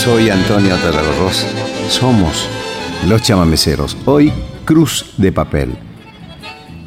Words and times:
soy 0.00 0.30
Antonio 0.30 0.74
Tarragorros. 0.76 1.46
Somos 1.90 2.48
los 3.06 3.20
chamameceros. 3.20 3.98
Hoy 4.06 4.32
Cruz 4.64 5.12
de 5.18 5.30
Papel. 5.30 5.76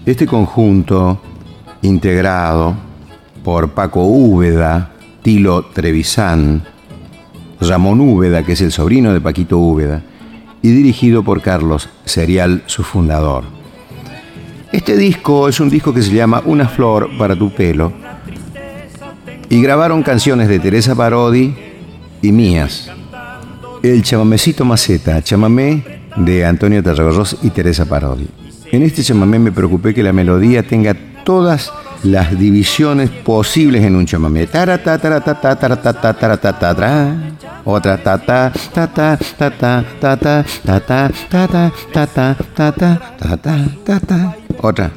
Este 0.03 0.25
conjunto 0.25 1.21
integrado 1.83 2.75
por 3.43 3.69
Paco 3.69 4.03
Úbeda, 4.05 4.93
Tilo 5.21 5.65
Trevisan, 5.65 6.63
Ramón 7.61 8.01
Úbeda, 8.01 8.41
que 8.41 8.53
es 8.53 8.61
el 8.61 8.71
sobrino 8.71 9.13
de 9.13 9.21
Paquito 9.21 9.59
Úbeda, 9.59 10.01
y 10.63 10.71
dirigido 10.71 11.21
por 11.21 11.43
Carlos 11.43 11.89
Serial, 12.05 12.63
su 12.65 12.81
fundador. 12.81 13.43
Este 14.71 14.97
disco 14.97 15.47
es 15.47 15.59
un 15.59 15.69
disco 15.69 15.93
que 15.93 16.01
se 16.01 16.11
llama 16.11 16.41
Una 16.45 16.67
flor 16.67 17.11
para 17.19 17.35
tu 17.35 17.51
pelo 17.51 17.93
y 19.49 19.61
grabaron 19.61 20.01
canciones 20.01 20.47
de 20.47 20.57
Teresa 20.57 20.95
Parodi 20.95 21.53
y 22.23 22.31
mías. 22.31 22.89
El 23.83 24.01
chamamecito 24.01 24.63
maceta, 24.63 25.21
chamamé 25.21 25.83
de 26.15 26.45
Antonio 26.45 26.81
Tarragorros 26.81 27.35
y 27.41 27.49
Teresa 27.49 27.83
Parodi. 27.83 28.29
En 28.71 28.81
este 28.81 29.03
chamamé 29.03 29.39
me 29.39 29.51
preocupé 29.51 29.93
que 29.93 30.01
la 30.01 30.13
melodía 30.13 30.63
tenga 30.63 30.95
todas 31.25 31.69
las 32.01 32.39
divisiones 32.39 33.09
posibles 33.09 33.83
en 33.83 33.97
un 33.97 34.05
chamamé. 34.05 34.43
Otra 34.43 34.77
ta 34.81 34.97
ta 34.97 35.19
ta 35.19 35.19
ta 35.19 35.35
ta 35.35 35.59
ta 35.59 35.77
ta 35.79 36.23
ta 36.23 36.53
ta 36.53 36.77
ta 43.83 43.99
ta 43.99 44.37
Otra. 44.61 44.91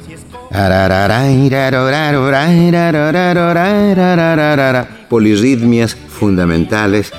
Polirritmias 5.09 5.95
fundamentales, 5.95 7.11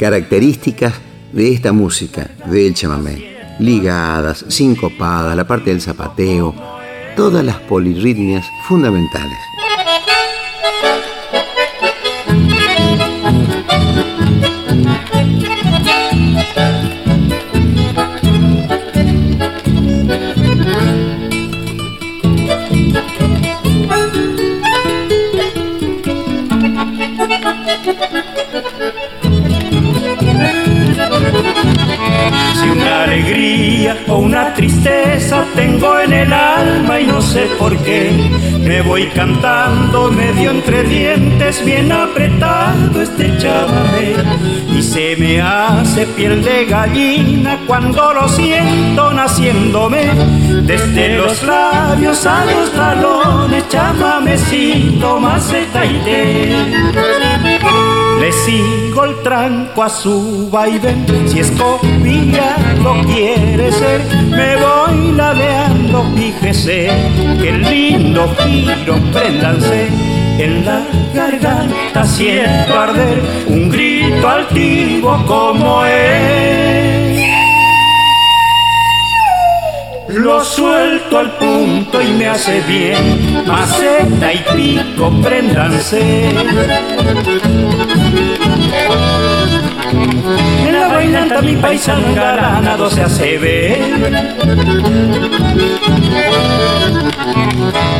características 0.00 0.94
de 1.30 1.52
esta 1.52 1.72
música, 1.74 2.30
del 2.46 2.72
chamamé. 2.72 3.36
Ligadas, 3.58 4.46
sincopadas, 4.48 5.36
la 5.36 5.46
parte 5.46 5.68
del 5.68 5.82
zapateo, 5.82 6.54
todas 7.14 7.44
las 7.44 7.56
polirritmias 7.56 8.46
fundamentales. 8.66 9.36
o 34.08 34.18
una 34.18 34.54
tristeza 34.54 35.44
tengo 35.54 35.98
en 35.98 36.12
el 36.12 36.32
alma 36.32 37.00
y 37.00 37.06
no 37.06 37.20
sé 37.20 37.46
por 37.58 37.76
qué. 37.78 38.10
Me 38.60 38.82
voy 38.82 39.06
cantando 39.08 40.10
medio 40.10 40.50
entre 40.50 40.82
dientes, 40.84 41.64
bien 41.64 41.90
apretado 41.90 43.00
este 43.00 43.36
chamamé. 43.38 44.14
Y 44.76 44.82
se 44.82 45.16
me 45.16 45.40
hace 45.40 46.06
piel 46.06 46.42
de 46.42 46.66
gallina 46.66 47.58
cuando 47.66 48.12
lo 48.12 48.28
siento 48.28 49.12
naciéndome. 49.12 50.04
Desde 50.62 51.16
los 51.16 51.42
labios 51.42 52.26
a 52.26 52.44
los 52.44 52.72
talones, 52.72 53.68
chamamecito, 53.68 55.18
maceta 55.18 55.84
y 55.84 55.98
le 58.20 58.30
sigo 58.32 59.04
el 59.06 59.22
tranco 59.22 59.82
a 59.82 59.88
su 59.88 60.50
vaivén, 60.50 61.06
si 61.26 61.40
es 61.40 61.50
lo 61.58 63.00
quiere 63.06 63.72
ser, 63.72 64.02
me 64.28 64.56
voy 64.56 65.12
ladeando, 65.12 66.04
fíjese, 66.14 66.90
qué 67.40 67.52
lindo 67.52 68.28
giro, 68.40 68.96
préndanse. 69.12 69.88
En 70.38 70.64
la 70.64 70.82
garganta 71.14 72.04
siento 72.04 72.78
arder 72.78 73.22
un 73.46 73.68
grito 73.70 74.28
altivo 74.28 75.22
como 75.26 75.84
es. 75.84 76.59
Lo 80.14 80.44
suelto 80.44 81.18
al 81.18 81.30
punto 81.32 82.02
y 82.02 82.08
me 82.12 82.28
hace 82.28 82.60
bien, 82.62 83.44
maceta 83.46 84.32
y 84.32 84.44
pico, 84.56 85.10
préndanse. 85.22 86.30
En 90.66 90.72
la 90.72 90.88
bailanta 90.88 91.40
mi 91.42 91.54
paisano 91.56 92.14
garanado 92.14 92.90
se 92.90 93.02
hace 93.02 93.38
ver. 93.38 94.36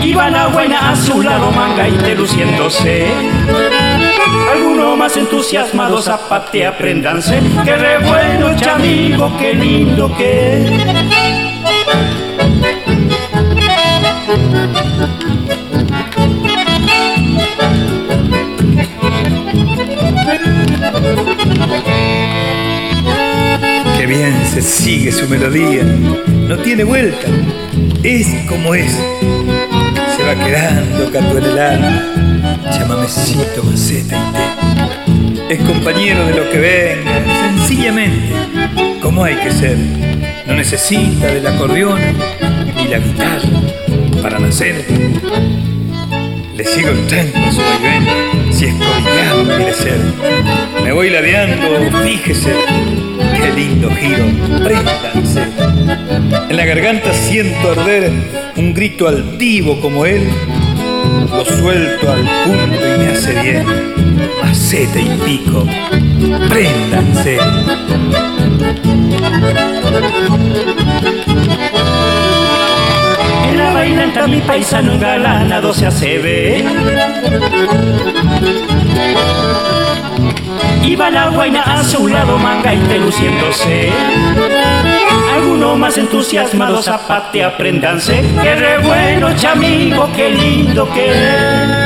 Iban 0.03 0.35
a 0.35 0.49
buena 0.49 0.91
a 0.91 0.97
su 0.97 1.23
lado 1.23 1.51
manga 1.53 1.89
y 1.89 1.93
te 1.93 2.15
luciéndose. 2.15 3.07
Alguno 4.53 4.97
más 4.97 5.17
entusiasmado 5.17 6.03
zapate 6.03 6.67
aprendanse. 6.67 7.41
Que 7.65 7.77
re 7.77 7.99
bueno 7.99 8.57
chamigo, 8.57 9.33
qué 9.39 9.55
lindo 9.55 10.15
que. 10.17 11.20
Qué 14.31 14.37
bien 24.07 24.33
se 24.53 24.63
sigue 24.63 25.11
su 25.11 25.29
melodía, 25.29 25.83
no 25.83 26.57
tiene 26.59 26.85
vuelta, 26.85 27.27
es 28.05 28.29
como 28.49 28.77
es. 28.77 28.93
Se 30.17 30.23
va 30.23 30.37
quedando 30.37 31.11
canto 31.11 31.39
en 31.39 31.45
el 31.45 31.59
alma, 31.59 32.71
chamamecito, 32.71 33.65
maceta 33.65 34.17
y 34.17 35.49
té. 35.49 35.55
Es 35.55 35.61
compañero 35.63 36.25
de 36.27 36.35
lo 36.37 36.49
que 36.51 36.59
venga, 36.59 37.25
sencillamente, 37.57 38.33
como 39.03 39.25
hay 39.25 39.35
que 39.35 39.51
ser. 39.51 39.77
No 40.47 40.55
necesita 40.55 41.27
del 41.27 41.49
acordeón 41.49 42.01
ni 42.77 42.87
la 42.87 42.99
guitarra 43.01 43.90
para 44.23 44.39
nacer. 44.39 44.85
Le 46.57 46.65
sigo 46.65 46.91
el 46.91 47.07
tren 47.07 47.33
a 47.37 47.53
su 47.53 47.61
vaivén, 47.61 48.53
si 48.53 48.67
es 48.67 48.75
colgado 48.75 49.45
quiere 49.57 49.73
ser. 49.73 50.01
Me 50.85 50.93
voy 50.93 51.11
ladeando, 51.11 51.99
fíjese, 52.03 52.53
qué 53.37 53.53
lindo 53.53 53.91
giro, 53.91 54.25
préndanse. 54.63 55.43
En 56.49 56.57
la 56.57 56.65
garganta 56.65 57.13
siento 57.15 57.71
arder 57.71 58.13
un 58.57 58.75
grito 58.75 59.09
altivo 59.09 59.81
como 59.81 60.05
él. 60.05 60.29
Lo 61.31 61.45
suelto 61.45 62.13
al 62.13 62.23
punto 62.45 62.95
y 62.95 62.99
me 62.99 63.09
hace 63.09 63.41
bien. 63.41 63.65
Maceta 64.43 65.01
y 65.01 65.09
pico, 65.25 65.67
préndanse. 66.49 67.39
Bailanta 73.81 74.27
mi 74.27 74.43
paisano 74.43 74.93
engalanado 74.93 75.73
se 75.73 75.87
hace 75.87 76.19
ver. 76.19 76.65
Iba 80.83 81.11
la 81.11 81.31
guaina 81.31 81.63
a 81.63 81.83
su 81.83 82.07
lado, 82.07 82.37
manga 82.37 82.75
y 82.75 82.99
luciéndose. 82.99 83.91
Algunos 85.33 85.79
más 85.79 85.97
entusiasmados 85.97 86.85
zapate 86.85 87.43
aprendanse. 87.43 88.23
Que 88.43 88.55
re 88.55 88.79
bueno, 88.87 89.35
chamigo, 89.35 90.11
qué 90.15 90.29
lindo 90.29 90.87
que 90.93 91.13
es. 91.13 91.80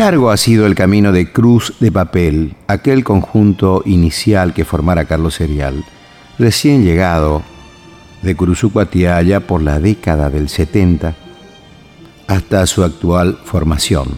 Largo 0.00 0.30
ha 0.30 0.38
sido 0.38 0.64
el 0.64 0.74
camino 0.74 1.12
de 1.12 1.30
Cruz 1.30 1.74
de 1.78 1.92
Papel, 1.92 2.54
aquel 2.68 3.04
conjunto 3.04 3.82
inicial 3.84 4.54
que 4.54 4.64
formara 4.64 5.04
Carlos 5.04 5.34
Serial, 5.34 5.84
recién 6.38 6.82
llegado 6.82 7.42
de 8.22 8.34
Curuzucuatía 8.34 9.18
allá 9.18 9.40
por 9.40 9.60
la 9.60 9.78
década 9.78 10.30
del 10.30 10.48
70 10.48 11.14
hasta 12.28 12.66
su 12.66 12.82
actual 12.82 13.40
formación. 13.44 14.08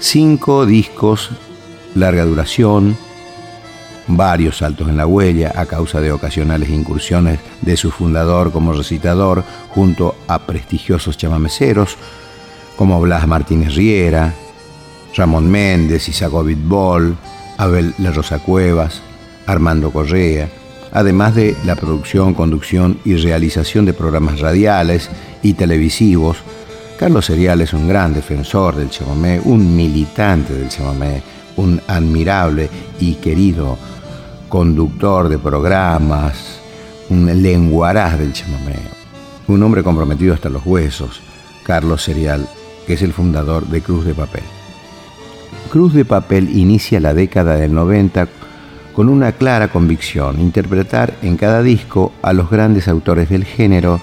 Cinco 0.00 0.64
discos, 0.64 1.32
larga 1.94 2.24
duración, 2.24 2.96
varios 4.06 4.56
saltos 4.56 4.88
en 4.88 4.96
la 4.96 5.06
huella 5.06 5.52
a 5.54 5.66
causa 5.66 6.00
de 6.00 6.12
ocasionales 6.12 6.70
incursiones 6.70 7.40
de 7.60 7.76
su 7.76 7.90
fundador 7.90 8.52
como 8.52 8.72
recitador 8.72 9.44
junto 9.68 10.16
a 10.28 10.38
prestigiosos 10.46 11.18
chamameceros 11.18 11.98
como 12.78 12.98
Blas 13.02 13.28
Martínez 13.28 13.74
Riera, 13.74 14.34
Ramón 15.16 15.50
Méndez, 15.50 16.08
Isago 16.08 16.44
Ball, 16.64 17.16
Abel 17.58 17.94
La 17.98 18.10
Rosa 18.10 18.38
Cuevas, 18.38 19.00
Armando 19.46 19.90
Correa, 19.90 20.48
además 20.92 21.34
de 21.34 21.56
la 21.64 21.76
producción, 21.76 22.34
conducción 22.34 22.98
y 23.04 23.14
realización 23.16 23.84
de 23.84 23.92
programas 23.92 24.40
radiales 24.40 25.10
y 25.42 25.54
televisivos 25.54 26.38
Carlos 26.98 27.26
Serial 27.26 27.60
es 27.60 27.72
un 27.72 27.88
gran 27.88 28.14
defensor 28.14 28.76
del 28.76 28.88
chamamé, 28.88 29.40
un 29.44 29.74
militante 29.74 30.54
del 30.54 30.68
chamamé, 30.68 31.22
un 31.56 31.80
admirable 31.88 32.70
y 33.00 33.16
querido 33.16 33.76
conductor 34.48 35.28
de 35.28 35.38
programas, 35.38 36.60
un 37.10 37.42
lenguaraz 37.42 38.18
del 38.18 38.32
chamamé, 38.32 38.76
un 39.48 39.62
hombre 39.62 39.82
comprometido 39.82 40.34
hasta 40.34 40.48
los 40.48 40.64
huesos, 40.64 41.20
Carlos 41.64 42.04
Serial, 42.04 42.46
que 42.86 42.94
es 42.94 43.02
el 43.02 43.12
fundador 43.12 43.66
de 43.66 43.80
Cruz 43.80 44.04
de 44.04 44.14
Papel. 44.14 44.53
Cruz 45.74 45.92
de 45.92 46.04
Papel 46.04 46.56
inicia 46.56 47.00
la 47.00 47.14
década 47.14 47.56
del 47.56 47.74
90 47.74 48.28
con 48.94 49.08
una 49.08 49.32
clara 49.32 49.66
convicción, 49.66 50.40
interpretar 50.40 51.14
en 51.20 51.36
cada 51.36 51.64
disco 51.64 52.12
a 52.22 52.32
los 52.32 52.48
grandes 52.48 52.86
autores 52.86 53.28
del 53.28 53.44
género 53.44 54.00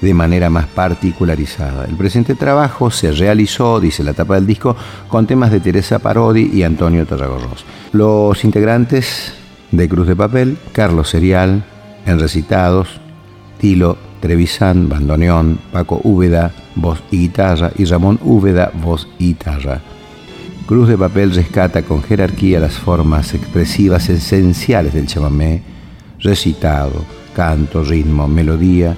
de 0.00 0.14
manera 0.14 0.50
más 0.50 0.66
particularizada. 0.66 1.84
El 1.84 1.94
presente 1.94 2.34
trabajo 2.34 2.90
se 2.90 3.12
realizó, 3.12 3.78
dice 3.78 4.02
la 4.02 4.14
tapa 4.14 4.34
del 4.34 4.48
disco, 4.48 4.74
con 5.06 5.28
temas 5.28 5.52
de 5.52 5.60
Teresa 5.60 6.00
Parodi 6.00 6.50
y 6.52 6.64
Antonio 6.64 7.06
Tarragorros. 7.06 7.64
Los 7.92 8.42
integrantes 8.44 9.32
de 9.70 9.88
Cruz 9.88 10.08
de 10.08 10.16
Papel, 10.16 10.58
Carlos 10.72 11.10
Serial, 11.10 11.62
en 12.04 12.18
recitados, 12.18 13.00
Tilo 13.60 13.96
Trevisan, 14.18 14.88
bandoneón, 14.88 15.60
Paco 15.70 16.00
Úbeda, 16.02 16.50
voz 16.74 17.00
y 17.12 17.18
guitarra, 17.18 17.70
y 17.78 17.84
Ramón 17.84 18.18
Úbeda, 18.24 18.72
voz 18.74 19.06
y 19.20 19.26
guitarra. 19.28 19.82
Cruz 20.66 20.88
de 20.88 20.96
Papel 20.96 21.34
rescata 21.34 21.82
con 21.82 22.02
jerarquía 22.02 22.60
las 22.60 22.74
formas 22.74 23.34
expresivas 23.34 24.08
esenciales 24.08 24.94
del 24.94 25.06
chamamé, 25.06 25.62
recitado, 26.20 27.04
canto, 27.34 27.82
ritmo, 27.82 28.28
melodía, 28.28 28.96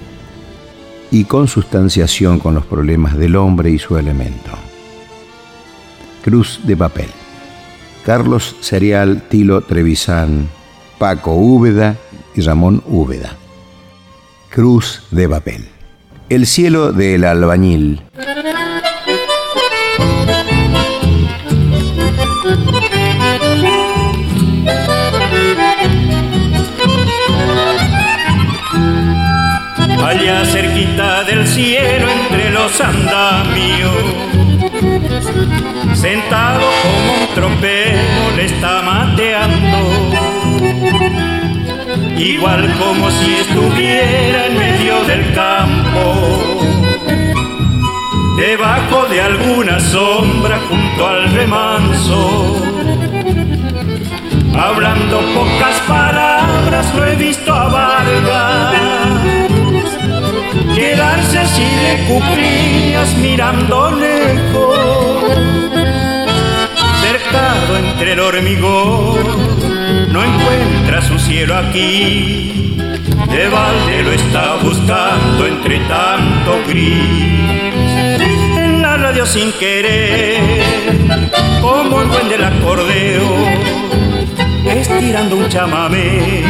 y 1.11 1.25
consustanciación 1.25 2.39
con 2.39 2.55
los 2.55 2.67
problemas 2.67 3.17
del 3.17 3.37
hombre 3.37 3.71
y 3.71 3.79
su 3.79 3.97
elemento. 3.97 4.51
Cruz 6.23 6.61
de 6.65 6.77
papel. 6.77 7.09
Carlos 8.05 8.57
Serial, 8.61 9.23
Tilo 9.29 9.61
Trevisan, 9.61 10.49
Paco 10.99 11.35
Úbeda 11.35 11.97
y 12.35 12.41
Ramón 12.41 12.83
Úbeda. 12.87 13.37
Cruz 14.51 15.03
de 15.11 15.29
papel. 15.29 15.69
El 16.29 16.47
cielo 16.47 16.93
del 16.93 17.25
albañil. 17.25 18.03
Cerquita 30.25 31.23
del 31.25 31.47
cielo 31.47 32.07
entre 32.11 32.51
los 32.51 32.81
andamios. 32.81 34.05
Sentado 35.93 36.61
como 36.83 37.13
un 37.21 37.35
trompero 37.35 38.31
le 38.37 38.47
está 38.47 38.83
mateando, 38.83 39.79
igual 42.17 42.75
como 42.79 43.11
si 43.11 43.35
estuviera 43.35 44.47
en 44.47 44.59
medio 44.59 45.05
del 45.05 45.35
campo, 45.35 46.41
debajo 48.37 49.07
de 49.11 49.21
alguna 49.21 49.79
sombra 49.79 50.59
junto 50.69 51.07
al 51.07 51.31
remanso. 51.33 52.63
Hablando 54.57 55.21
pocas 55.35 55.81
palabras 55.87 56.95
lo 56.95 57.07
he 57.07 57.17
visto 57.17 57.53
a 57.53 57.69
Vargas 57.69 58.74
cuclillas 62.07 63.17
mirando 63.17 63.91
lejos, 63.91 64.79
cercado 67.01 67.77
entre 67.79 68.13
el 68.13 68.21
hormigón, 68.21 70.13
no 70.13 70.23
encuentra 70.23 71.03
su 71.03 71.19
cielo 71.19 71.57
aquí, 71.57 72.77
de 73.31 73.49
balde 73.49 74.03
lo 74.03 74.13
está 74.13 74.57
buscando 74.63 75.47
entre 75.47 75.79
tanto 75.81 76.61
gris. 76.69 77.41
En 78.57 78.83
la 78.83 78.97
radio 78.97 79.27
sin 79.27 79.53
querer, 79.53 80.41
como 81.61 82.01
el 82.03 82.09
buen 82.09 82.29
del 82.29 82.45
acordeón, 82.45 83.45
estirando 84.67 85.37
un 85.37 85.49
chamamé, 85.49 86.43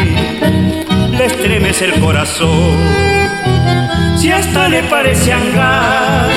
le 1.17 1.25
estremece 1.27 1.87
el 1.87 2.01
corazón 2.01 3.24
si 4.17 4.31
hasta 4.31 4.69
le 4.69 4.83
parece 4.85 5.33
hangar, 5.33 6.29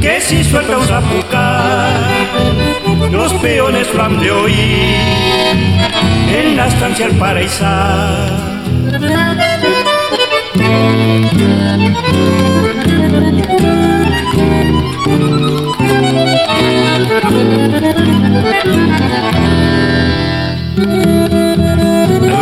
que 0.00 0.20
si 0.20 0.44
suelta 0.44 0.78
un 0.78 0.86
zapucar, 0.86 1.90
los 3.10 3.32
peones 3.34 3.92
lo 3.94 4.02
han 4.02 4.20
de 4.20 4.30
oír 4.30 4.96
en 6.34 6.56
la 6.56 6.66
estancia 6.66 7.06
al 7.06 7.12
paraísar. 7.12 8.52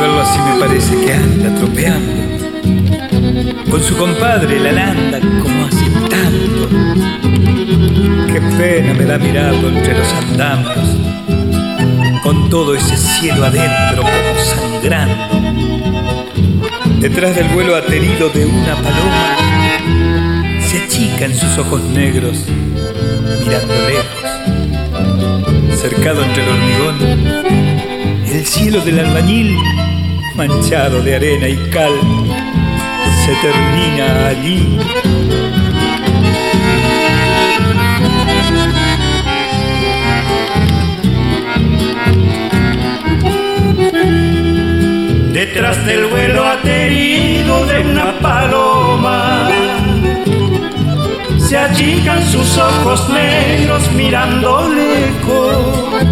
Algo 0.02 0.20
así 0.20 0.38
me 0.38 0.60
parece 0.60 0.96
que 1.04 1.12
anda 1.12 1.54
tropeando 1.54 2.39
con 3.70 3.82
su 3.84 3.96
compadre 3.96 4.58
la 4.58 4.72
landa 4.72 5.20
como 5.42 5.66
hace 5.66 5.86
tanto. 6.08 6.68
Qué 8.26 8.40
pena 8.58 8.94
me 8.94 9.04
da 9.04 9.18
mirado 9.18 9.68
entre 9.68 9.96
los 9.96 10.12
andamios, 10.12 10.96
con 12.22 12.50
todo 12.50 12.74
ese 12.74 12.96
cielo 12.96 13.44
adentro 13.44 14.02
como 14.02 14.34
sangrando. 14.44 15.14
Detrás 16.98 17.36
del 17.36 17.48
vuelo 17.48 17.76
aterido 17.76 18.28
de 18.30 18.44
una 18.44 18.74
paloma, 18.74 19.36
se 20.60 20.82
achican 20.82 21.32
sus 21.32 21.58
ojos 21.58 21.82
negros, 21.84 22.44
mirando 23.44 23.74
lejos. 23.88 24.20
Cercado 25.80 26.24
entre 26.24 26.42
el 26.42 26.48
hormigón, 26.48 26.96
el 28.26 28.44
cielo 28.44 28.80
del 28.80 28.98
albañil, 28.98 29.56
manchado 30.34 31.02
de 31.02 31.14
arena 31.14 31.48
y 31.48 31.56
cal, 31.70 31.92
se 33.30 33.36
termina 33.36 34.26
allí. 34.28 34.78
Detrás 45.32 45.86
del 45.86 46.06
vuelo 46.06 46.44
aterido 46.44 47.66
de 47.66 47.80
una 47.82 48.18
paloma 48.18 49.48
se 51.38 51.56
achican 51.56 52.22
sus 52.26 52.58
ojos 52.58 53.08
negros 53.10 53.92
mirando 53.92 54.68
lejos, 54.68 56.09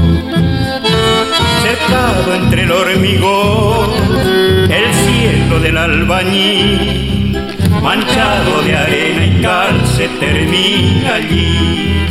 entre 1.91 2.63
el 2.63 2.73
hormigón 2.73 3.91
el 4.71 4.95
cielo 4.95 5.61
del 5.61 5.77
albañil, 5.79 7.39
manchado 7.83 8.63
de 8.63 8.77
arena 8.77 9.27
y 9.27 9.43
cal, 9.43 9.87
se 9.87 10.09
termina 10.09 11.15
allí. 11.15 12.07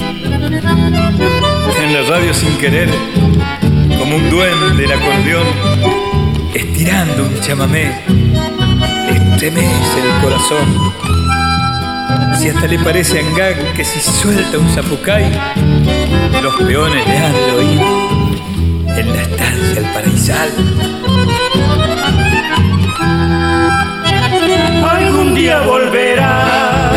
En 1.83 1.93
la 1.93 2.01
radio 2.09 2.33
sin 2.33 2.57
querer, 2.57 2.89
como 3.99 4.15
un 4.15 4.29
duende 4.29 4.85
el 4.85 4.91
acordeón, 4.91 5.47
estirando 6.53 7.23
un 7.25 7.39
chamamé, 7.39 7.91
estremece 9.09 9.99
el 10.03 10.23
corazón. 10.23 10.91
Si 12.39 12.49
hasta 12.49 12.67
le 12.67 12.79
parece 12.79 13.19
a 13.19 13.27
Angag 13.27 13.73
que 13.73 13.85
si 13.85 13.99
suelta 13.99 14.57
un 14.57 14.69
zapucay, 14.69 15.31
los 16.41 16.55
peones 16.55 17.07
le 17.07 17.17
han 17.17 17.33
de 17.33 17.51
oír 17.51 18.06
en 18.97 19.13
la 19.13 19.21
estancia 19.21 19.77
al 19.77 19.93
paraísal. 19.93 20.49
Algún 24.89 25.35
día 25.35 25.61
volverá, 25.61 26.91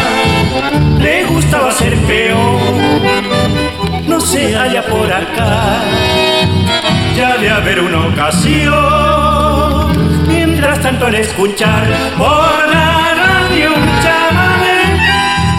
le 0.99 1.25
gustaba 1.25 1.71
ser 1.73 1.95
peón, 2.07 2.59
no 4.07 4.21
se 4.21 4.55
halla 4.55 4.83
por 4.87 5.13
acá, 5.13 5.83
ya 7.17 7.37
de 7.37 7.51
haber 7.51 7.81
una 7.81 8.07
ocasión. 8.07 8.71
Mientras 10.27 10.81
tanto 10.81 11.07
al 11.07 11.15
escuchar 11.17 11.87
por 12.17 12.69
la 12.69 13.15
radio 13.15 13.75
un 13.75 13.89
chamamé, 14.03 14.83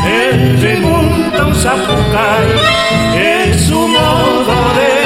él 0.07 0.59
remonta 0.59 1.45
un 1.45 1.55
zapucay, 1.55 2.47
es 3.15 3.65
su 3.65 3.87
modo 3.87 4.73
de 4.75 5.01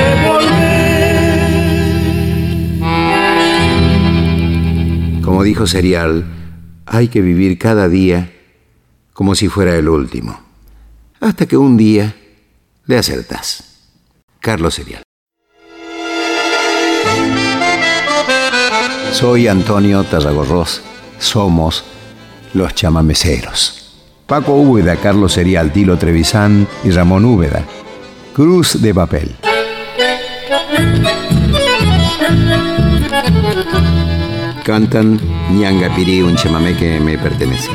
Como 5.35 5.43
dijo 5.43 5.67
Serial, 5.67 6.23
hay 6.85 7.09
que 7.09 7.19
vivir 7.19 7.59
cada 7.59 7.89
día 7.89 8.31
como 9.11 9.35
si 9.35 9.49
fuera 9.49 9.75
el 9.75 9.89
último. 9.89 10.39
hasta 11.19 11.45
que 11.45 11.57
un 11.57 11.75
día 11.75 12.15
le 12.85 12.97
acertás. 12.97 13.81
Carlos 14.39 14.75
Serial. 14.75 15.03
Soy 19.11 19.49
Antonio 19.49 20.05
Tarragorros. 20.05 20.81
Somos 21.19 21.83
los 22.53 22.73
chamameceros. 22.73 24.05
Paco 24.27 24.53
Úbeda, 24.53 24.95
Carlos 24.95 25.33
Serial, 25.33 25.73
Tilo 25.73 25.97
Trevisan 25.97 26.65
y 26.85 26.91
Ramón 26.91 27.25
Úbeda. 27.25 27.65
Cruz 28.33 28.81
de 28.81 28.93
papel. 28.93 29.35
Cantan 34.65 35.19
Ñanga 35.51 35.93
Pirí, 35.95 36.23
un 36.23 36.35
chamamé 36.35 36.75
que 36.75 36.99
me 36.99 37.19
pertenece. 37.19 37.69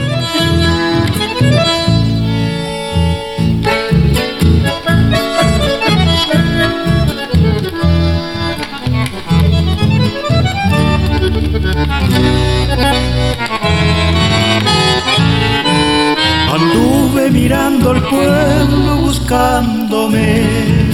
Anduve 16.52 17.30
mirando 17.30 17.92
el 17.92 18.02
pueblo 18.02 18.97
buscándome 18.97 20.89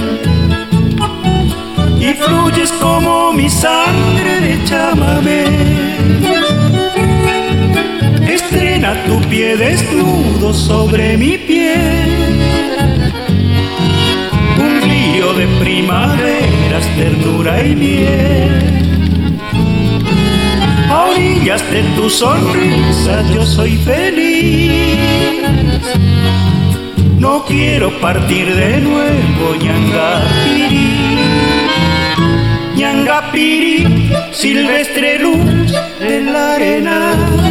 y 2.00 2.12
fluyes 2.14 2.72
como 2.80 3.32
mi 3.32 3.48
sangre 3.48 4.40
de 4.40 4.64
chamamé. 4.64 5.44
Estrena 8.28 8.94
tu 9.04 9.20
pie 9.28 9.56
desnudo 9.56 10.52
sobre 10.52 11.16
mi 11.16 11.38
piel. 11.38 12.42
Un 14.58 14.82
río 14.82 15.32
de 15.34 15.46
primaveras, 15.60 16.86
ternura 16.96 17.64
y 17.64 17.74
miel. 17.74 18.76
A 20.90 21.04
orillas 21.06 21.62
de 21.70 21.82
tu 21.96 22.08
sonrisa 22.08 23.22
yo 23.32 23.44
soy 23.44 23.76
feliz. 23.76 24.98
No 27.18 27.44
quiero 27.44 27.90
partir 28.00 28.54
de 28.54 28.80
nuevo, 28.80 29.56
ñangapiri. 29.60 30.95
Ñangapiri, 32.76 34.10
silvestre 34.32 35.18
luz 35.18 35.72
de 35.98 36.20
la 36.20 36.54
arena. 36.56 37.45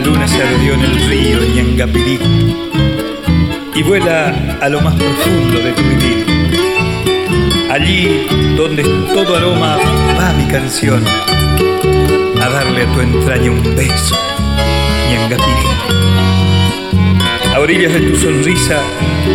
La 0.00 0.06
luna 0.06 0.26
se 0.26 0.42
ardió 0.42 0.72
en 0.72 0.80
el 0.80 1.08
río 1.10 1.38
Ñangapirí 1.54 2.18
y 3.74 3.82
vuela 3.82 4.34
a 4.58 4.68
lo 4.70 4.80
más 4.80 4.94
profundo 4.94 5.58
de 5.58 5.72
tu 5.72 5.82
vivir. 5.82 6.26
Allí 7.70 8.26
donde 8.56 8.82
todo 8.82 9.36
aroma 9.36 9.76
va 10.18 10.32
mi 10.32 10.50
canción, 10.50 11.04
a 12.40 12.48
darle 12.48 12.84
a 12.84 12.94
tu 12.94 13.00
entraña 13.00 13.50
un 13.50 13.62
beso, 13.76 14.16
Ñangapirí. 15.10 15.66
A 17.54 17.60
orillas 17.60 17.92
de 17.92 18.00
tu 18.00 18.16
sonrisa, 18.16 18.80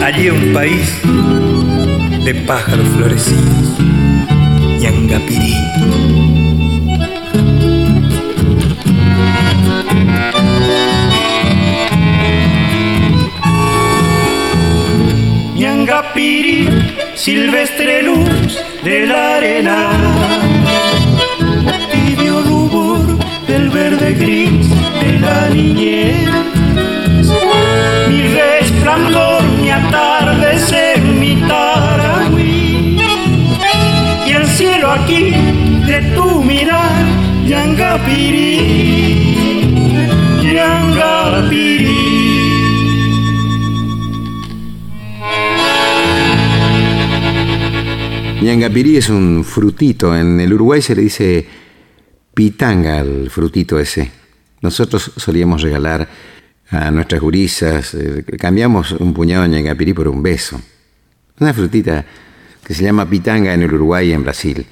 allí 0.04 0.32
un 0.32 0.52
país 0.52 1.00
de 2.24 2.34
pájaros 2.48 2.88
florecidos, 2.88 3.80
Ñangapirí. 4.80 5.65
Silvestre 17.26 18.04
luz 18.04 18.56
de 18.84 19.08
la 19.08 19.38
arena, 19.38 19.78
tibio 21.92 22.40
rubor 22.44 23.18
del 23.48 23.72
verde 23.72 24.14
gris 24.14 24.70
de 25.02 25.12
la 25.24 25.50
niñez. 25.50 26.30
Mi 28.10 28.22
resplandor, 28.28 29.42
mi 29.60 29.72
atardecer, 29.72 31.02
mi 31.02 31.38
taragüí. 31.48 33.00
Y 34.28 34.30
el 34.30 34.46
cielo 34.46 34.92
aquí 34.92 35.32
de 35.88 36.02
tu 36.16 36.44
mirar, 36.44 37.06
Ñangapiri, 37.44 38.52
Ñangapiri. 40.44 42.05
Ñangapirí 48.46 48.98
es 48.98 49.10
un 49.10 49.44
frutito. 49.44 50.16
En 50.16 50.40
el 50.40 50.54
Uruguay 50.54 50.80
se 50.80 50.94
le 50.94 51.02
dice 51.02 51.48
pitanga 52.32 53.00
al 53.00 53.32
frutito 53.32 53.80
ese. 53.80 54.12
Nosotros 54.62 55.14
solíamos 55.16 55.64
regalar 55.64 56.08
a 56.70 56.92
nuestras 56.92 57.22
gurisas, 57.22 57.96
eh, 57.96 58.24
cambiamos 58.38 58.92
un 58.92 59.16
puñado 59.16 59.44
de 59.44 59.50
ñangapirí 59.50 59.94
por 59.94 60.08
un 60.08 60.22
beso. 60.22 60.62
Una 61.40 61.56
frutita 61.56 62.06
que 62.64 62.76
se 62.76 62.84
llama 62.84 63.10
pitanga 63.10 63.52
en 63.52 63.64
el 63.64 63.74
Uruguay 63.74 64.10
y 64.10 64.14
en 64.14 64.22
Brasil. 64.22 64.64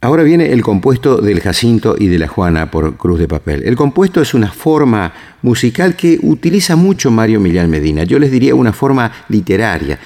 Ahora 0.00 0.24
viene 0.24 0.52
el 0.52 0.62
compuesto 0.62 1.18
del 1.18 1.40
Jacinto 1.40 1.94
y 1.96 2.08
de 2.08 2.18
la 2.18 2.26
Juana 2.26 2.72
por 2.72 2.96
Cruz 2.96 3.20
de 3.20 3.28
Papel. 3.28 3.62
El 3.64 3.76
compuesto 3.76 4.20
es 4.20 4.34
una 4.34 4.50
forma 4.50 5.12
musical 5.42 5.94
que 5.94 6.18
utiliza 6.22 6.74
mucho 6.74 7.12
Mario 7.12 7.38
Millán 7.38 7.70
Medina. 7.70 8.02
Yo 8.02 8.18
les 8.18 8.32
diría 8.32 8.56
una 8.56 8.72
forma 8.72 9.12
literaria, 9.28 10.00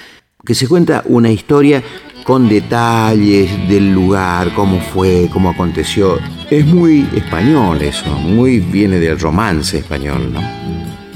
que 0.44 0.54
se 0.54 0.68
cuenta 0.68 1.02
una 1.06 1.30
historia 1.30 1.82
con 2.24 2.48
detalles 2.48 3.68
del 3.68 3.92
lugar, 3.92 4.52
cómo 4.54 4.80
fue, 4.80 5.28
cómo 5.32 5.50
aconteció. 5.50 6.18
Es 6.50 6.66
muy 6.66 7.08
español 7.14 7.80
eso, 7.82 8.10
muy 8.18 8.60
viene 8.60 8.98
del 8.98 9.18
romance 9.18 9.78
español, 9.78 10.32
¿no? 10.32 10.40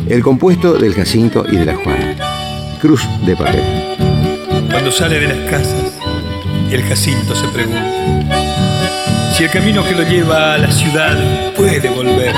El 0.09 0.23
compuesto 0.23 0.75
del 0.75 0.95
Jacinto 0.95 1.45
y 1.51 1.57
de 1.57 1.65
la 1.65 1.77
Juana. 1.77 2.17
Cruz 2.81 3.03
de 3.27 3.37
papel. 3.37 3.63
Cuando 4.71 4.91
sale 4.91 5.21
de 5.21 5.29
las 5.29 5.51
casas, 5.51 5.99
el 6.71 6.83
Jacinto 6.83 7.35
se 7.35 7.49
pregunta 7.49 8.01
si 9.37 9.45
el 9.45 9.51
camino 9.51 9.85
que 9.85 9.95
lo 9.95 10.03
lleva 10.03 10.55
a 10.55 10.59
la 10.59 10.71
ciudad 10.71 11.53
puede 11.55 11.89
volver. 11.89 12.35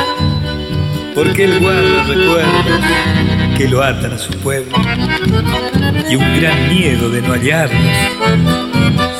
Porque 1.14 1.44
él 1.44 1.60
guarda 1.60 2.04
recuerdos 2.04 3.41
que 3.56 3.68
lo 3.68 3.82
atan 3.82 4.12
a 4.12 4.18
su 4.18 4.32
pueblo 4.38 4.76
y 6.08 6.16
un 6.16 6.40
gran 6.40 6.68
miedo 6.68 7.10
de 7.10 7.22
no 7.22 7.32
hallarlos 7.32 7.96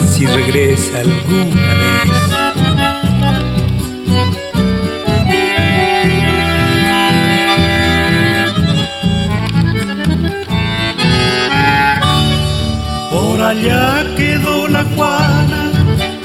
si 0.08 0.26
regresa 0.26 1.00
alguna 1.00 1.74
vez. 1.74 2.12
Por 13.10 13.40
allá 13.40 14.04
quedó 14.16 14.68
la 14.68 14.84
Juana 14.94 15.70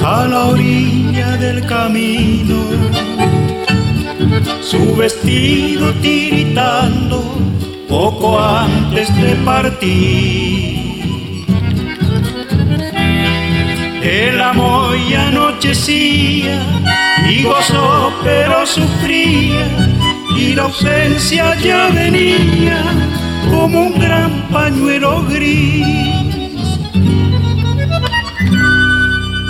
a 0.04 0.28
la 0.28 0.46
orilla 0.46 1.38
del 1.38 1.66
camino, 1.66 2.56
su 4.62 4.96
vestido 4.96 5.94
tiritando 5.96 7.47
poco 7.88 8.40
antes 8.40 9.08
de 9.16 9.36
partir. 9.46 10.78
El 14.04 14.40
amor 14.42 14.96
ya 15.10 15.28
anochecía 15.28 16.62
y 17.30 17.44
gozó 17.44 18.14
pero 18.24 18.66
sufría 18.66 19.68
y 20.38 20.54
la 20.54 20.64
ausencia 20.64 21.56
ya 21.60 21.88
venía 21.88 22.82
como 23.50 23.82
un 23.88 24.00
gran 24.00 24.48
pañuelo 24.50 25.24
gris. 25.24 25.86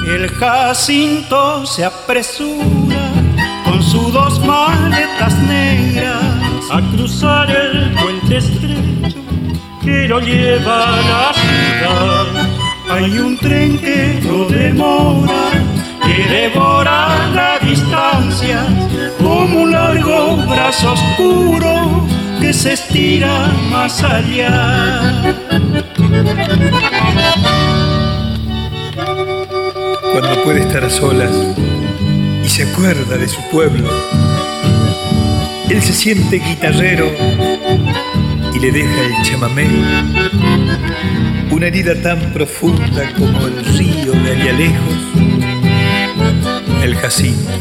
El 0.07 0.29
Jacinto 0.29 1.65
se 1.65 1.83
apresura 1.85 3.11
con 3.65 3.83
sus 3.83 4.11
dos 4.13 4.39
maletas 4.45 5.37
negras 5.39 6.26
a 6.69 6.81
cruzar 6.91 7.49
el 7.49 7.93
puente 7.93 8.37
estrecho 8.37 9.17
que 9.81 10.07
lo 10.07 10.19
lleva 10.19 10.83
a 10.83 10.97
la 10.97 11.33
ciudad. 11.33 12.49
Hay 12.89 13.17
un 13.19 13.37
tren 13.37 13.77
que 13.77 14.19
no 14.23 14.45
demora, 14.45 15.51
que 16.05 16.23
devora 16.27 17.29
la 17.33 17.59
distancia 17.59 18.65
como 19.17 19.61
un 19.63 19.71
largo 19.71 20.37
brazo 20.47 20.93
oscuro 20.93 22.05
que 22.41 22.51
se 22.51 22.73
estira 22.73 23.47
más 23.71 24.03
allá. 24.03 25.35
Cuando 30.11 30.43
puede 30.43 30.61
estar 30.61 30.83
a 30.83 30.89
solas 30.89 31.31
y 32.43 32.49
se 32.49 32.63
acuerda 32.63 33.17
de 33.17 33.27
su 33.27 33.41
pueblo, 33.51 33.89
él 35.69 35.81
se 35.81 35.93
siente 35.93 36.37
guitarrero 36.37 37.11
y 38.53 38.59
le 38.59 38.71
deja 38.71 39.01
el 39.05 39.21
chamamé, 39.23 39.67
una 41.51 41.67
herida 41.67 41.93
tan 42.01 42.33
profunda 42.33 43.13
como 43.17 43.47
el 43.47 43.65
río 43.77 44.13
de 44.13 44.31
allá 44.31 44.53
lejos, 44.53 44.97
el 46.83 46.95
jacinto, 46.95 47.51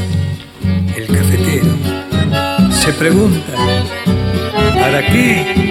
el 0.96 1.06
cafetero, 1.06 1.66
se 2.70 2.92
pregunta, 2.92 3.52
¿para 4.80 5.04
qué? 5.06 5.66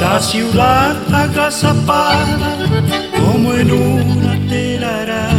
La 0.00 0.20
ciudad 0.20 0.96
agazapada 1.12 2.56
como 3.18 3.54
en 3.54 3.70
una 3.72 4.48
telaraña 4.48 5.33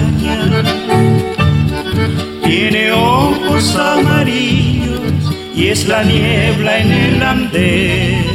tiene 2.43 2.91
ojos 2.91 3.75
amarillos 3.75 5.01
y 5.55 5.67
es 5.67 5.87
la 5.87 6.03
niebla 6.03 6.79
en 6.79 6.91
el 6.91 7.23
andén. 7.23 8.25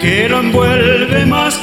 Que 0.00 0.28
lo 0.28 0.40
envuelve 0.40 1.26
más 1.26 1.56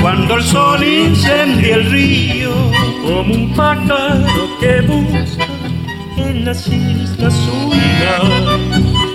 cuando 0.00 0.36
el 0.36 0.42
sol 0.44 0.84
incendia 0.84 1.74
el 1.74 1.90
río, 1.90 2.52
como 3.02 3.34
un 3.34 3.52
pájaro 3.54 4.48
que 4.60 4.80
busca 4.82 5.46
en 6.16 6.44
las 6.44 6.68
islas 6.68 7.34
su 7.34 7.72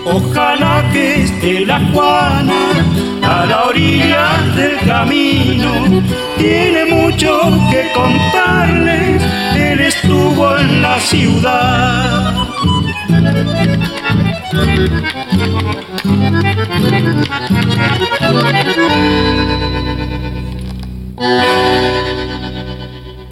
Ojalá 0.05 0.83
que 0.91 1.23
esté 1.23 1.65
la 1.65 1.79
Juana 1.93 2.53
a 3.23 3.45
la 3.45 3.63
orilla 3.65 4.27
del 4.55 4.77
camino. 4.85 6.03
Tiene 6.37 6.85
mucho 6.85 7.49
que 7.71 7.91
contarles, 7.93 9.23
él 9.55 9.79
estuvo 9.79 10.57
en 10.57 10.81
la 10.81 10.99
ciudad. 10.99 12.35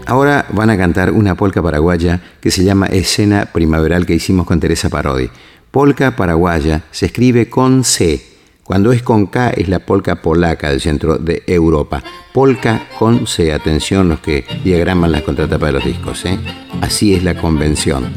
Ahora 0.05 0.45
van 0.51 0.69
a 0.69 0.77
cantar 0.77 1.11
una 1.11 1.35
polca 1.35 1.61
paraguaya 1.61 2.21
que 2.39 2.51
se 2.51 2.63
llama 2.63 2.85
Escena 2.87 3.47
Primaveral 3.51 4.05
que 4.05 4.13
hicimos 4.13 4.45
con 4.45 4.59
Teresa 4.59 4.89
Parodi. 4.89 5.29
Polca 5.71 6.15
paraguaya 6.15 6.83
se 6.91 7.07
escribe 7.07 7.49
con 7.49 7.83
C. 7.83 8.21
Cuando 8.63 8.91
es 8.91 9.01
con 9.01 9.25
K 9.25 9.49
es 9.49 9.69
la 9.69 9.79
polca 9.79 10.21
polaca 10.21 10.69
del 10.69 10.81
centro 10.81 11.17
de 11.17 11.41
Europa. 11.47 12.03
Polca 12.31 12.89
con 12.99 13.25
C. 13.25 13.51
Atención 13.51 14.07
los 14.07 14.19
que 14.19 14.45
diagraman 14.63 15.11
las 15.11 15.23
contratapas 15.23 15.69
de 15.69 15.73
los 15.73 15.83
discos. 15.83 16.25
¿eh? 16.25 16.37
Así 16.79 17.15
es 17.15 17.23
la 17.23 17.35
convención. 17.35 18.13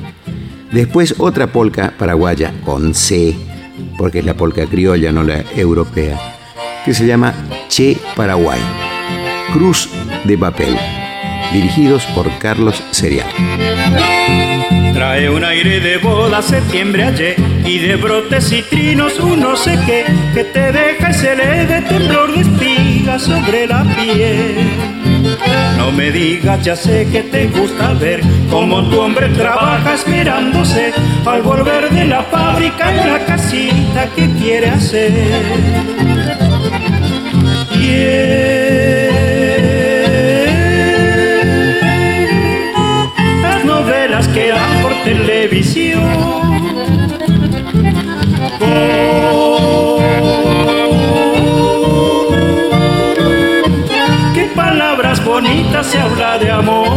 Después 0.70 1.14
otra 1.16 1.46
polca 1.46 1.94
paraguaya 1.98 2.52
con 2.64 2.92
C, 2.92 3.34
porque 3.96 4.20
es 4.20 4.24
la 4.24 4.34
polca 4.34 4.66
criolla, 4.66 5.12
no 5.12 5.22
la 5.22 5.44
europea, 5.54 6.18
que 6.84 6.94
se 6.94 7.06
llama 7.06 7.34
Che 7.68 7.96
Paraguay. 8.14 8.60
Cruz 9.52 9.88
de 10.24 10.36
papel. 10.36 10.76
Dirigidos 11.52 12.04
por 12.06 12.30
Carlos 12.38 12.82
Serial. 12.90 13.28
Trae 14.92 15.28
un 15.30 15.44
aire 15.44 15.80
de 15.80 15.98
boda 15.98 16.42
septiembre 16.42 17.04
ayer 17.04 17.36
y 17.64 17.78
de 17.78 17.96
brotes 17.96 18.48
citrinos 18.48 19.18
un 19.20 19.40
no 19.40 19.54
sé 19.56 19.78
qué 19.86 20.04
que 20.34 20.44
te 20.44 20.72
deja 20.72 21.10
ese 21.10 21.36
leve 21.36 21.82
temblor 21.82 22.32
de 22.32 22.40
espigas 22.40 23.22
sobre 23.22 23.66
la 23.66 23.84
piel. 23.94 25.15
No 25.76 25.92
me 25.92 26.10
digas, 26.10 26.62
ya 26.64 26.76
sé 26.76 27.06
que 27.10 27.22
te 27.22 27.46
gusta 27.48 27.92
ver 27.94 28.20
cómo 28.50 28.82
tu 28.88 29.00
hombre 29.00 29.28
trabaja 29.30 29.94
esperándose 29.94 30.92
al 31.24 31.42
volver 31.42 31.90
de 31.90 32.04
la 32.06 32.22
fábrica 32.22 32.90
en 32.90 33.12
la 33.12 33.24
casita 33.24 34.08
que 34.14 34.30
quiere 34.32 34.70
hacer. 34.70 35.12
las 44.16 44.28
que 44.28 44.48
dan 44.48 44.82
por 44.82 44.92
televisión. 45.04 46.45
Bonitas 55.36 55.86
se 55.88 55.98
habla 55.98 56.38
de 56.38 56.50
amor. 56.50 56.88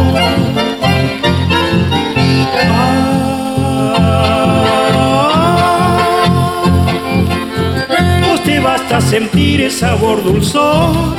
te 8.46 8.58
basta 8.58 8.98
sentir 9.02 9.60
el 9.60 9.70
sabor 9.70 10.24
dulzor 10.24 11.14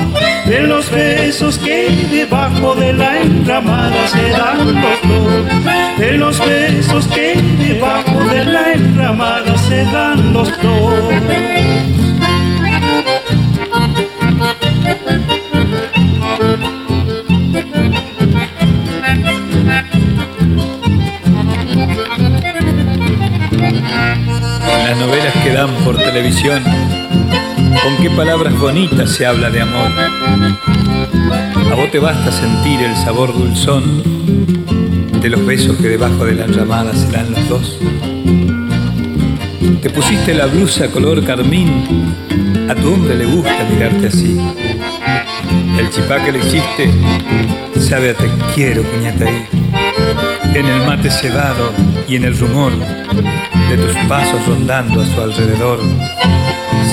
de 0.48 0.62
los 0.62 0.90
besos 0.90 1.60
que 1.60 1.90
debajo 2.10 2.74
de 2.74 2.94
la 2.94 3.22
enramada 3.22 4.08
se 4.08 4.30
dan 4.30 4.82
los 4.82 5.02
dos, 5.08 6.00
de 6.00 6.12
los 6.14 6.40
besos 6.44 7.08
que 7.08 7.36
debajo 7.60 8.20
de 8.34 8.46
la 8.46 8.74
enramada 8.74 9.56
se 9.60 9.84
dan 9.86 10.34
los 10.34 10.50
dos. 10.64 10.94
Novelas 25.02 25.34
que 25.44 25.52
dan 25.52 25.74
por 25.84 25.98
televisión 25.98 26.62
con 26.64 27.98
qué 28.04 28.12
palabras 28.12 28.56
bonitas 28.60 29.10
se 29.10 29.26
habla 29.26 29.50
de 29.50 29.62
amor. 29.62 29.90
A 31.72 31.76
vos 31.76 31.90
te 31.90 31.98
basta 31.98 32.32
sentir 32.32 32.82
el 32.82 32.96
sabor 32.98 33.34
dulzón 33.34 34.04
de 35.20 35.30
los 35.30 35.44
besos 35.44 35.76
que 35.78 35.90
debajo 35.90 36.24
de 36.24 36.36
la 36.36 36.46
llamada 36.46 36.94
se 36.94 37.12
dan 37.12 37.32
los 37.32 37.50
dos. 37.50 37.80
Te 39.82 39.90
pusiste 39.90 40.36
la 40.36 40.46
blusa 40.46 40.88
color 40.90 41.26
carmín, 41.26 42.14
a 42.70 42.76
tu 42.76 42.94
hombre 42.94 43.16
le 43.16 43.26
gusta 43.26 43.66
mirarte 43.74 44.06
así. 44.06 44.40
El 45.80 45.90
chipá 45.90 46.24
que 46.24 46.32
le 46.32 46.40
hiciste 46.40 46.92
sabe 47.80 48.12
a 48.12 48.14
te 48.14 48.30
quiero, 48.54 48.84
puñata 48.84 49.26
En 50.54 50.68
el 50.68 50.86
mate 50.86 51.10
cebado 51.10 51.74
y 52.08 52.18
en 52.18 52.26
el 52.26 52.38
rumor 52.38 52.74
de 53.72 53.78
tus 53.78 53.96
pasos 54.10 54.46
rondando 54.48 55.02
a 55.02 55.06
su 55.06 55.22
alrededor 55.22 55.80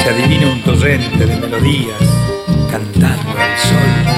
se 0.00 0.10
adivina 0.10 0.46
un 0.52 0.62
torrente 0.62 1.26
de 1.26 1.36
melodías 1.36 1.98
cantando 2.70 3.30
al 3.30 3.58
sol. 3.58 4.17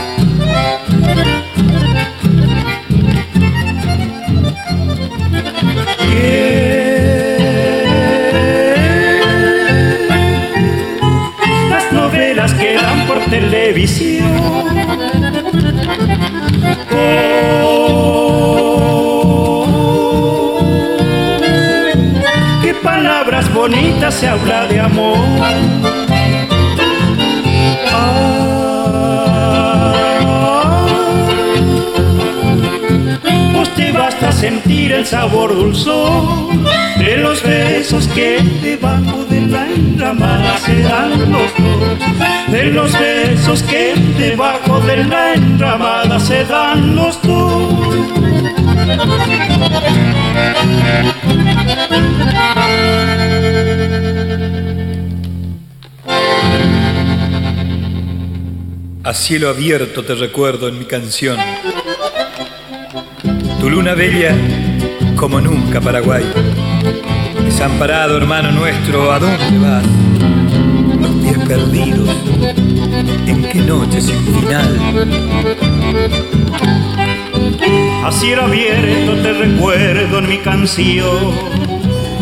Los 42.72 42.92
besos 42.98 43.62
que 43.64 43.94
debajo 44.18 44.80
de 44.80 45.04
la 45.04 45.34
enramada 45.34 46.18
se 46.20 46.44
dan 46.44 46.94
los 46.94 47.20
dos. 47.22 47.74
A 59.02 59.14
cielo 59.14 59.48
abierto 59.48 60.04
te 60.04 60.14
recuerdo 60.14 60.68
en 60.68 60.78
mi 60.78 60.84
canción 60.84 61.36
tu 63.58 63.68
luna 63.68 63.94
bella 63.94 64.34
como 65.16 65.40
nunca 65.40 65.80
Paraguay. 65.80 66.24
Desamparado 67.44 68.16
hermano 68.16 68.52
nuestro, 68.52 69.12
¿a 69.12 69.18
dónde 69.18 69.58
vas? 69.58 70.09
Perdidos, 71.50 72.08
¿en 73.26 73.42
qué 73.42 73.58
noche 73.62 74.00
sin 74.00 74.24
final? 74.24 74.78
Así 78.04 78.30
era 78.30 78.44
abierto 78.44 79.16
te 79.20 79.32
recuerdo 79.32 80.18
en 80.20 80.28
mi 80.28 80.38
canción, 80.38 81.34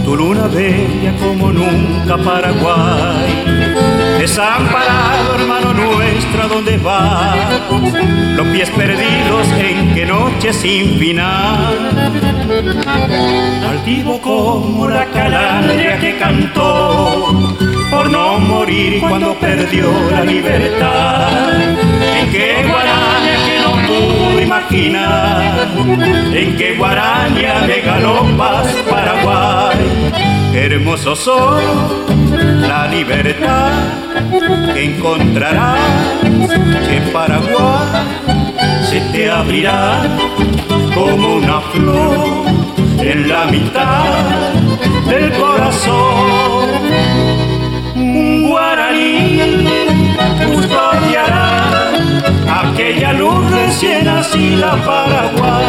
tu 0.03 0.17
luna 0.17 0.47
bella 0.47 1.14
como 1.21 1.53
nunca 1.53 2.17
Paraguay 2.17 3.59
Desamparado, 4.19 5.35
hermano 5.35 5.75
nuestro, 5.75 6.43
¿a 6.43 6.49
dónde 6.49 6.79
vas? 6.79 7.61
Los 8.35 8.47
pies 8.49 8.71
perdidos 8.71 9.47
en 9.59 9.95
qué 9.95 10.07
noche 10.07 10.53
sin 10.53 10.99
final. 10.99 11.77
Altivo 13.69 14.21
como 14.21 14.88
la 14.88 15.05
calandria 15.11 15.99
que 16.01 16.17
cantó 16.17 17.55
por 17.91 18.11
no 18.11 18.38
morir 18.38 19.01
perdió 19.40 19.90
la 20.11 20.24
libertad. 20.24 21.29
En 22.18 22.31
qué 22.31 22.64
guaraña 22.68 23.37
que 23.46 23.57
no 23.62 23.70
pudo 23.87 24.40
imaginar, 24.40 25.68
en 26.33 26.57
qué 26.57 26.74
guaraña 26.77 27.61
me 27.66 27.81
galopas 27.81 28.66
Paraguay. 28.88 29.79
Hermoso 30.55 31.14
son 31.14 31.62
la 32.68 32.88
libertad 32.88 33.70
que 34.74 34.85
encontrarás 34.85 35.79
en 36.90 37.12
Paraguay 37.12 37.87
se 38.90 39.01
te 39.12 39.31
abrirá 39.31 40.03
como 40.94 41.37
una 41.37 41.61
flor 41.61 42.27
en 42.98 43.29
la 43.29 43.44
mitad 43.46 44.05
del 45.07 45.33
corazón. 45.33 47.48
Aquella 52.79 53.12
luz 53.12 53.51
recién 53.51 54.05
nacida 54.05 54.77
Paraguay. 54.85 55.67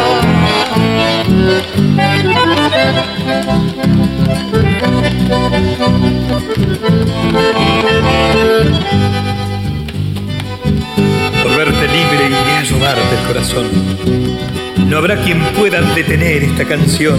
Por 11.42 11.56
verte 11.56 11.88
libre 11.88 12.30
y 12.30 12.72
robarte 12.72 13.16
el 13.16 13.26
corazón. 13.26 13.66
No 14.88 14.98
habrá 14.98 15.16
quien 15.16 15.40
pueda 15.58 15.80
detener 15.80 16.44
esta 16.44 16.64
canción 16.64 17.18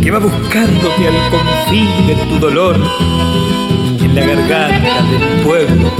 que 0.00 0.10
va 0.12 0.20
buscándote 0.20 1.08
al 1.08 1.30
confín 1.30 2.06
de 2.06 2.14
tu 2.14 2.38
dolor 2.38 2.76
en 4.00 4.14
la 4.14 4.24
garganta 4.24 5.02
del 5.02 5.42
pueblo 5.42 5.90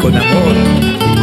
con 0.00 0.16
amor 0.16 1.19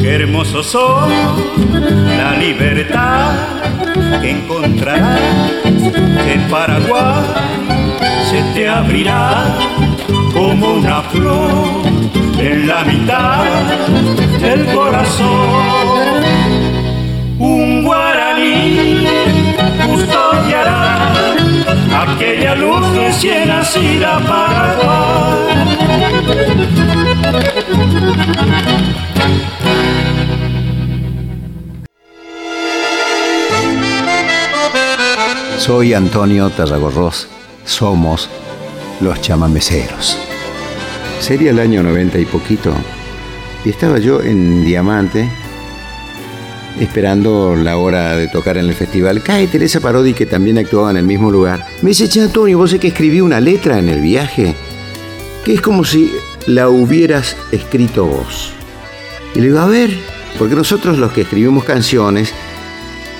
Qué 0.00 0.14
hermoso 0.14 0.64
son 0.64 1.10
la 2.16 2.32
libertad 2.38 3.30
que 4.20 4.30
encontrarás 4.30 5.20
en 6.26 6.48
Paraguay. 6.50 7.24
Se 8.30 8.42
te 8.54 8.68
abrirá 8.68 9.44
como 10.32 10.74
una 10.74 11.02
flor 11.02 11.82
en 12.38 12.66
la 12.66 12.82
mitad 12.84 13.44
del 14.40 14.66
corazón. 14.74 15.81
Soy 35.58 35.94
Antonio 35.94 36.50
Tarragorros. 36.50 37.28
Somos 37.64 38.28
los 39.00 39.20
chamameceros. 39.20 40.18
Sería 41.20 41.50
el 41.50 41.60
año 41.60 41.82
90 41.82 42.18
y 42.18 42.24
poquito. 42.24 42.72
Y 43.64 43.70
estaba 43.70 43.98
yo 43.98 44.20
en 44.22 44.64
Diamante 44.64 45.28
esperando 46.80 47.54
la 47.56 47.76
hora 47.76 48.16
de 48.16 48.28
tocar 48.28 48.56
en 48.56 48.66
el 48.66 48.74
festival. 48.74 49.22
Cae 49.22 49.46
Teresa 49.46 49.80
Parodi, 49.80 50.14
que 50.14 50.26
también 50.26 50.58
actuaba 50.58 50.90
en 50.90 50.96
el 50.96 51.04
mismo 51.04 51.30
lugar. 51.30 51.64
Me 51.82 51.90
dice, 51.90 52.08
che, 52.08 52.20
Antonio, 52.22 52.58
vos 52.58 52.70
sé 52.70 52.78
que 52.78 52.88
escribí 52.88 53.20
una 53.20 53.40
letra 53.40 53.78
en 53.78 53.88
el 53.88 54.00
viaje, 54.00 54.54
que 55.44 55.54
es 55.54 55.60
como 55.60 55.84
si 55.84 56.12
la 56.46 56.68
hubieras 56.68 57.36
escrito 57.50 58.06
vos. 58.06 58.52
Y 59.34 59.40
le 59.40 59.46
digo, 59.46 59.60
a 59.60 59.66
ver, 59.66 59.90
porque 60.38 60.54
nosotros 60.54 60.98
los 60.98 61.12
que 61.12 61.22
escribimos 61.22 61.64
canciones, 61.64 62.32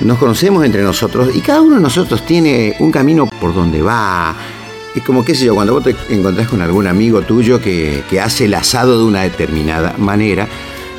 nos 0.00 0.18
conocemos 0.18 0.64
entre 0.64 0.82
nosotros 0.82 1.34
y 1.34 1.40
cada 1.40 1.60
uno 1.60 1.76
de 1.76 1.82
nosotros 1.82 2.26
tiene 2.26 2.74
un 2.80 2.90
camino 2.90 3.26
por 3.26 3.54
donde 3.54 3.82
va. 3.82 4.34
Es 4.94 5.02
como, 5.02 5.24
qué 5.24 5.34
sé 5.34 5.46
yo, 5.46 5.54
cuando 5.54 5.74
vos 5.74 5.84
te 5.84 5.94
encontrás 6.10 6.48
con 6.48 6.60
algún 6.60 6.86
amigo 6.86 7.22
tuyo 7.22 7.60
que, 7.60 8.02
que 8.10 8.20
hace 8.20 8.44
el 8.44 8.54
asado 8.54 8.98
de 8.98 9.04
una 9.04 9.22
determinada 9.22 9.94
manera, 9.98 10.48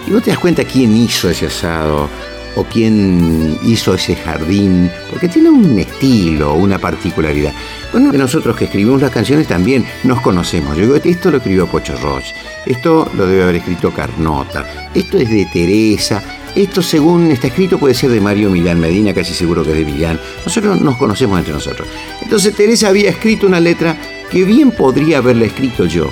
y 0.07 0.11
vos 0.11 0.23
te 0.23 0.31
das 0.31 0.39
cuenta 0.39 0.63
quién 0.63 0.95
hizo 0.95 1.29
ese 1.29 1.45
asado, 1.45 2.09
o 2.55 2.63
quién 2.63 3.57
hizo 3.63 3.93
ese 3.95 4.15
jardín, 4.15 4.89
porque 5.09 5.27
tiene 5.27 5.49
un 5.49 5.77
estilo, 5.79 6.53
una 6.53 6.79
particularidad. 6.79 7.53
Bueno, 7.91 8.11
nosotros 8.13 8.55
que 8.55 8.65
escribimos 8.65 9.01
las 9.01 9.11
canciones 9.11 9.47
también 9.47 9.85
nos 10.03 10.21
conocemos. 10.21 10.75
Yo 10.77 10.83
digo, 10.83 10.95
esto 10.95 11.31
lo 11.31 11.37
escribió 11.37 11.67
Pocho 11.67 11.95
Roche, 11.97 12.33
esto 12.65 13.09
lo 13.15 13.27
debe 13.27 13.43
haber 13.43 13.55
escrito 13.57 13.91
Carnota, 13.91 14.89
esto 14.93 15.17
es 15.17 15.29
de 15.29 15.45
Teresa, 15.45 16.23
esto 16.55 16.83
según 16.83 17.31
está 17.31 17.47
escrito 17.47 17.79
puede 17.79 17.95
ser 17.95 18.11
de 18.11 18.21
Mario 18.21 18.51
Milán 18.51 18.79
Medina, 18.79 19.13
casi 19.13 19.33
seguro 19.33 19.63
que 19.63 19.71
es 19.71 19.77
de 19.77 19.85
Milán. 19.85 20.19
Nosotros 20.45 20.79
nos 20.79 20.97
conocemos 20.97 21.39
entre 21.39 21.53
nosotros. 21.53 21.87
Entonces 22.21 22.55
Teresa 22.55 22.89
había 22.89 23.09
escrito 23.09 23.47
una 23.47 23.59
letra 23.59 23.97
que 24.29 24.43
bien 24.43 24.71
podría 24.71 25.17
haberla 25.17 25.45
escrito 25.45 25.85
yo. 25.85 26.11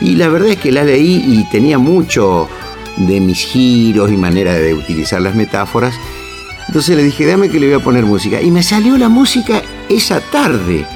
Y 0.00 0.14
la 0.14 0.28
verdad 0.28 0.50
es 0.50 0.58
que 0.58 0.72
la 0.72 0.84
leí 0.84 1.22
y 1.26 1.44
tenía 1.50 1.78
mucho 1.78 2.48
de 2.96 3.20
mis 3.20 3.38
giros 3.38 4.10
y 4.10 4.16
manera 4.16 4.54
de 4.54 4.74
utilizar 4.74 5.20
las 5.20 5.34
metáforas. 5.34 5.94
Entonces 6.66 6.96
le 6.96 7.02
dije, 7.02 7.26
dame 7.26 7.48
que 7.48 7.58
le 7.58 7.66
voy 7.66 7.80
a 7.80 7.84
poner 7.84 8.04
música. 8.04 8.40
Y 8.40 8.50
me 8.50 8.62
salió 8.62 8.96
la 8.96 9.08
música 9.08 9.62
esa 9.88 10.20
tarde. 10.20 10.86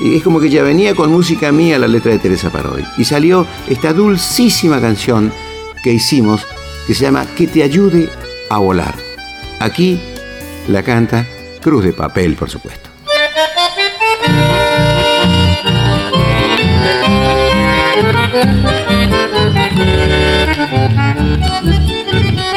Y 0.00 0.16
es 0.16 0.22
como 0.22 0.40
que 0.40 0.50
ya 0.50 0.62
venía 0.62 0.94
con 0.94 1.10
música 1.10 1.52
mía 1.52 1.78
la 1.78 1.88
letra 1.88 2.12
de 2.12 2.18
Teresa 2.18 2.50
Parodi. 2.50 2.84
Y 2.96 3.04
salió 3.04 3.46
esta 3.68 3.92
dulcísima 3.92 4.80
canción 4.80 5.32
que 5.82 5.92
hicimos 5.92 6.46
que 6.86 6.94
se 6.94 7.04
llama 7.04 7.26
Que 7.36 7.46
te 7.46 7.62
ayude 7.62 8.08
a 8.50 8.58
volar. 8.58 8.94
Aquí 9.60 10.00
la 10.68 10.82
canta 10.82 11.26
Cruz 11.60 11.84
de 11.84 11.92
Papel, 11.92 12.34
por 12.34 12.50
supuesto. 12.50 12.88
oh 20.70 21.38
Thank 21.64 22.38
you. 22.38 22.47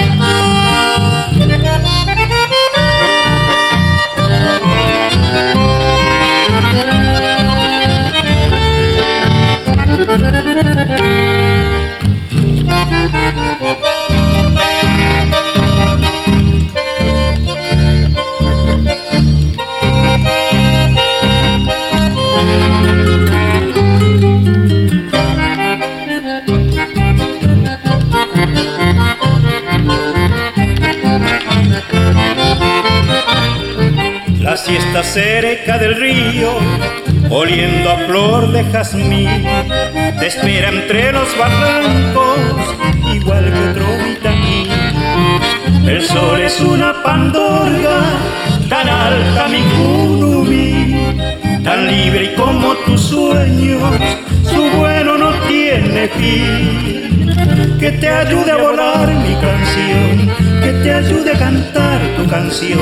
La 34.72 34.80
siesta 34.80 35.04
cerca 35.04 35.78
del 35.78 35.96
río, 35.96 36.50
oliendo 37.30 37.92
a 37.92 37.98
flor 38.08 38.54
de 38.54 38.64
jazmín, 38.72 39.46
te 40.18 40.28
espera 40.28 40.70
entre 40.70 41.12
los 41.12 41.28
barrancos, 41.38 42.40
igual 43.14 43.52
que 43.52 43.70
otro 43.70 43.86
vitamín. 44.08 44.70
El 45.86 46.02
sol 46.02 46.40
es 46.40 46.62
una 46.62 47.04
pandorga, 47.04 48.00
tan 48.70 48.88
alta 48.88 49.50
mi 49.50 49.62
kunumi, 49.76 51.18
tan 51.66 51.88
libre 51.88 52.34
como 52.36 52.74
tus 52.86 53.02
sueños, 53.02 53.84
su 54.44 54.62
bueno 54.78 55.18
no 55.18 55.34
tiene 55.50 56.08
fin. 56.08 57.78
Que 57.78 57.92
te 57.92 58.08
ayude 58.08 58.52
a 58.52 58.56
volar 58.56 59.10
mi 59.10 59.36
canción, 59.36 60.51
que 60.62 60.74
te 60.74 60.93
ayude 60.93 61.32
a 61.32 61.39
cantar 61.39 62.02
tu 62.15 62.28
canción, 62.28 62.80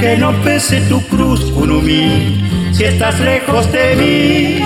que 0.00 0.16
no 0.18 0.32
pese 0.42 0.80
tu 0.82 1.00
cruz, 1.08 1.50
kunumi, 1.52 2.72
si 2.72 2.84
estás 2.84 3.18
lejos 3.20 3.70
de 3.72 3.96
mí. 3.96 4.60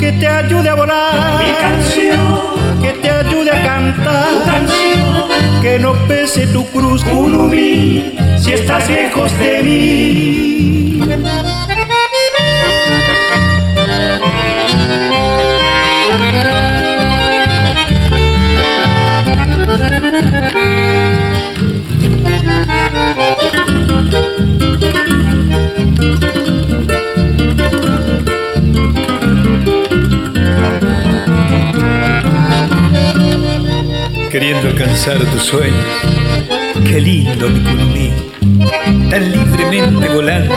Que 0.00 0.12
te 0.12 0.26
ayude 0.26 0.68
a 0.68 0.74
volar 0.74 1.38
mi 1.38 1.52
canción, 1.60 2.80
que 2.82 2.92
te 2.92 3.10
ayude 3.10 3.50
a 3.50 3.62
cantar 3.62 4.28
tu 4.30 4.44
canción, 4.44 5.62
que 5.62 5.78
no 5.78 5.92
pese 6.08 6.46
tu 6.48 6.66
cruz, 6.66 7.04
kunumi, 7.04 8.14
si 8.38 8.52
estás 8.52 8.88
lejos 8.88 9.30
de 9.38 9.62
mí. 9.62 11.02
Queriendo 34.32 34.68
alcanzar 34.68 35.18
tus 35.26 35.42
sueños, 35.42 35.84
qué 36.86 36.98
lindo 36.98 37.50
mi 37.50 37.60
curumí, 37.60 38.10
tan 39.10 39.30
libremente 39.30 40.08
volando, 40.08 40.54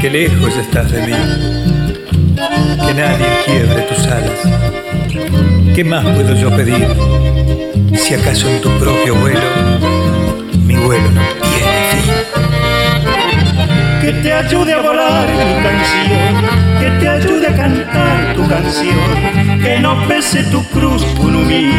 que 0.00 0.10
lejos 0.10 0.56
estás 0.56 0.90
de 0.90 1.06
mí, 1.06 1.12
que 2.84 2.94
nadie 2.94 3.26
quiebre 3.46 3.82
tus 3.82 4.04
alas. 4.08 4.40
¿Qué 5.72 5.84
más 5.84 6.04
puedo 6.04 6.34
yo 6.34 6.50
pedir? 6.56 6.88
Si 7.96 8.14
acaso 8.14 8.48
en 8.50 8.60
tu 8.60 8.70
propio 8.70 9.14
vuelo, 9.14 9.46
mi 10.66 10.74
vuelo. 10.74 11.41
Que 14.02 14.12
te 14.14 14.32
ayude 14.32 14.72
a 14.74 14.82
volar 14.82 15.28
mi 15.28 15.62
canción, 15.62 16.34
que 16.80 16.90
te 16.98 17.08
ayude 17.08 17.46
a 17.46 17.56
cantar 17.56 18.34
tu 18.34 18.48
canción, 18.48 18.96
que 19.62 19.78
no 19.78 20.08
pese 20.08 20.42
tu 20.50 20.60
cruz, 20.70 21.04
Kunumi, 21.16 21.70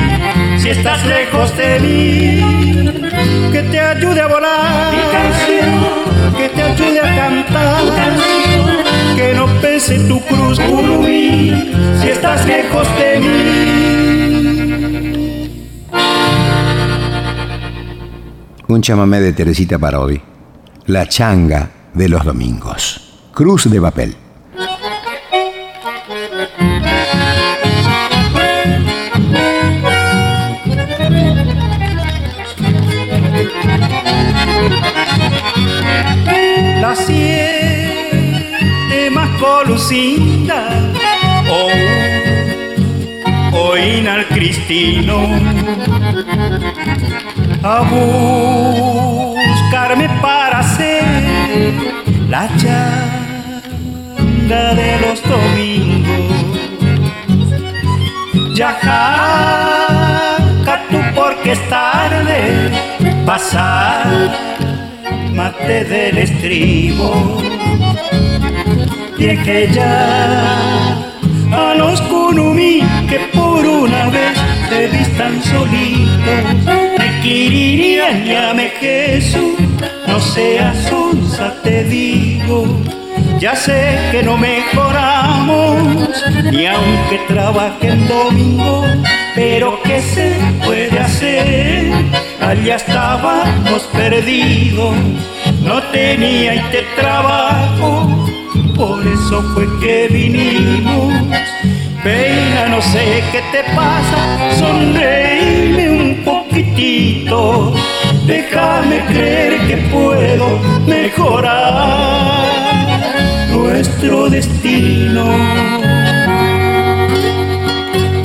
si 0.58 0.70
estás 0.70 1.06
lejos 1.06 1.54
de 1.58 1.80
mí. 1.82 2.40
Que 3.52 3.64
te 3.64 3.78
ayude 3.78 4.22
a 4.22 4.28
volar 4.28 4.94
mi 4.94 5.02
canción, 5.12 5.82
que 6.38 6.48
te 6.48 6.62
ayude 6.64 7.00
a 7.02 7.14
cantar 7.14 7.82
tu 7.82 7.90
canción, 7.94 8.78
que 9.18 9.34
no 9.34 9.48
pese 9.60 10.00
tu 10.08 10.22
cruz, 10.22 10.62
Kunumi, 10.62 11.74
si 12.02 12.08
estás 12.08 12.46
lejos 12.48 12.88
de 13.00 13.20
mí. 13.20 13.44
Un 18.70 18.82
chamamé 18.82 19.20
de 19.20 19.34
Teresita 19.34 19.78
Parodi. 19.78 20.22
La 20.86 21.06
changa 21.06 21.83
de 21.94 22.10
los 22.10 22.26
domingos. 22.26 23.00
Cruz 23.34 23.70
de 23.70 23.80
papel. 23.82 24.16
La 36.82 36.96
siete 36.96 37.22
más 39.12 39.30
colucinda, 39.40 40.92
oh, 41.50 41.70
oín 43.72 44.08
al 44.08 44.28
cristino, 44.28 45.28
a 47.64 47.82
buscarme 49.40 50.10
la 52.30 52.48
changa 52.58 53.14
de 54.76 55.00
los 55.02 55.24
domingos. 55.24 56.60
Ya 58.56 58.74
jaca 58.74 60.84
tú 60.90 60.98
porque 61.16 61.54
es 61.54 61.70
tarde, 61.70 62.70
pasar 63.26 64.30
mate 65.34 65.84
del 65.86 66.18
estribo. 66.18 67.42
Dije 69.18 69.70
ya 69.72 70.98
a 71.52 71.76
los 71.76 72.02
kunumi 72.02 72.82
que 73.10 73.20
por 73.34 73.66
una 73.66 74.10
vez 74.10 74.38
te 74.70 74.88
vistan 74.88 75.42
solitos. 75.44 76.44
Me 76.98 77.22
quirirían 77.22 78.26
llame 78.26 78.70
Jesús, 78.80 79.56
no 80.14 80.20
seas 80.20 80.92
onza, 80.92 81.56
te 81.64 81.84
digo. 81.86 82.66
Ya 83.40 83.56
sé 83.56 83.98
que 84.12 84.22
no 84.22 84.38
mejoramos, 84.38 85.98
ni 86.52 86.68
aunque 86.68 87.18
trabaje 87.28 87.88
el 87.88 88.08
domingo, 88.08 88.86
pero 89.34 89.82
¿qué 89.84 90.00
se 90.02 90.36
puede 90.64 91.00
hacer? 91.00 91.92
Allá 92.40 92.76
estábamos 92.76 93.82
perdidos, 93.92 94.96
no 95.64 95.82
tenía 95.92 96.56
y 96.56 96.62
te 96.72 96.84
trabajo, 96.96 98.08
por 98.76 99.02
eso 99.08 99.42
fue 99.54 99.66
que 99.80 100.10
vinimos. 100.10 101.12
Peina, 102.04 102.68
no 102.70 102.80
sé 102.82 103.24
qué 103.32 103.42
te 103.52 103.64
pasa, 103.76 104.20
sonreíme 104.60 105.90
un 105.90 106.24
poquitito, 106.24 107.74
déjame 108.26 109.06
creer 109.08 109.68
que 109.68 109.78
puedo 109.92 110.60
mejorar 110.88 112.44
nuestro 113.52 114.30
destino. 114.30 115.26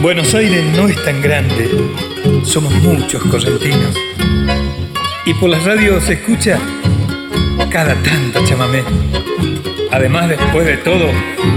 Buenos 0.01 0.35
Aires 0.35 0.65
no 0.77 0.89
es 0.89 1.05
tan 1.05 1.21
grande, 1.21 1.69
somos 2.45 2.73
muchos 2.75 3.23
correntinos. 3.25 3.97
Y 5.27 5.35
por 5.35 5.51
las 5.51 5.65
radios 5.65 6.05
se 6.05 6.15
escucha 6.15 6.59
cada 7.71 7.95
tanto 7.97 8.45
chamamé. 8.47 8.83
Además, 9.91 10.29
después 10.29 10.67
de 10.67 10.77
todo, 10.79 11.11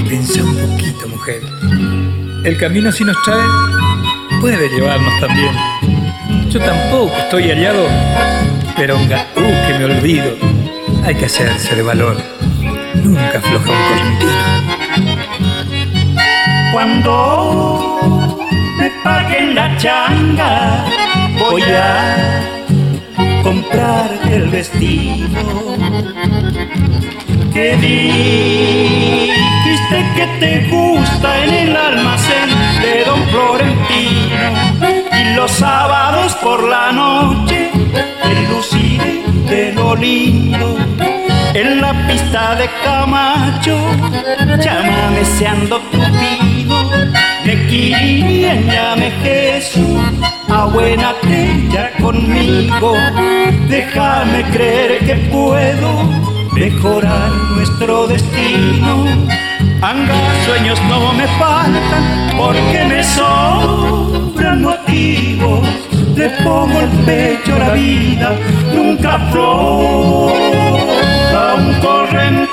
piensa 0.09 0.43
un 0.43 0.55
poquito, 0.55 1.07
mujer. 1.07 1.41
El 2.43 2.57
camino 2.57 2.91
si 2.91 3.03
nos 3.03 3.15
trae 3.23 3.45
puede 4.41 4.67
llevarnos 4.69 5.19
también. 5.19 6.00
Yo 6.51 6.59
tampoco 6.59 7.15
estoy 7.17 7.43
hallado, 7.49 7.87
pero 8.75 8.97
uh, 8.97 9.07
que 9.07 9.73
me 9.79 9.85
olvido. 9.85 10.35
Hay 11.05 11.15
que 11.15 11.23
hacerse 11.27 11.77
de 11.77 11.81
valor. 11.81 12.17
Nunca 12.95 13.37
afloja 13.37 13.71
un 13.71 13.77
correntino. 13.87 14.31
Cuando 16.73 17.99
me 18.77 18.91
paguen 19.01 19.55
la 19.55 19.77
changa, 19.77 20.83
voy 21.39 21.63
a 21.63 22.41
comprarte 23.43 24.35
el 24.35 24.49
vestido 24.49 25.77
que 27.53 27.77
dijiste 27.77 29.31
que 30.15 30.27
te 30.41 30.67
gusta 30.69 31.45
en 31.45 31.53
el 31.53 31.75
almacén 31.77 32.49
de 32.81 33.05
don 33.05 33.23
Florentino 33.29 34.20
los 35.41 35.51
sábados 35.53 36.35
por 36.35 36.69
la 36.69 36.91
noche, 36.91 37.71
luciré 38.47 39.23
de 39.49 39.73
lo 39.73 39.95
lindo. 39.95 40.77
En 41.55 41.81
la 41.81 41.93
pista 42.07 42.55
de 42.55 42.69
Camacho, 42.83 43.75
llámame 44.63 45.25
seando 45.25 45.79
tupido, 45.93 46.77
me 47.43 47.55
quieren, 47.67 48.67
llame 48.67 49.09
Jesús, 49.23 49.99
a 50.47 50.65
buena 50.65 51.15
ya 51.73 51.91
conmigo, 51.99 52.93
déjame 53.67 54.43
creer 54.53 54.99
que 55.07 55.15
puedo 55.31 55.89
mejorar 56.53 57.31
nuestro 57.55 58.05
destino. 58.05 59.07
Anga 59.81 60.13
sueños 60.45 60.79
no 60.83 61.11
me 61.13 61.27
faltan 61.39 62.37
porque 62.37 62.83
me 62.87 63.03
sobran 63.03 64.61
motivos. 64.61 65.10
Le 66.15 66.29
pongo 66.43 66.79
el 66.79 66.89
pecho 67.05 67.57
la 67.57 67.73
vida, 67.73 68.37
nunca 68.75 69.17
flota 69.31 70.35
un 71.57 71.73
correntino. 71.81 72.51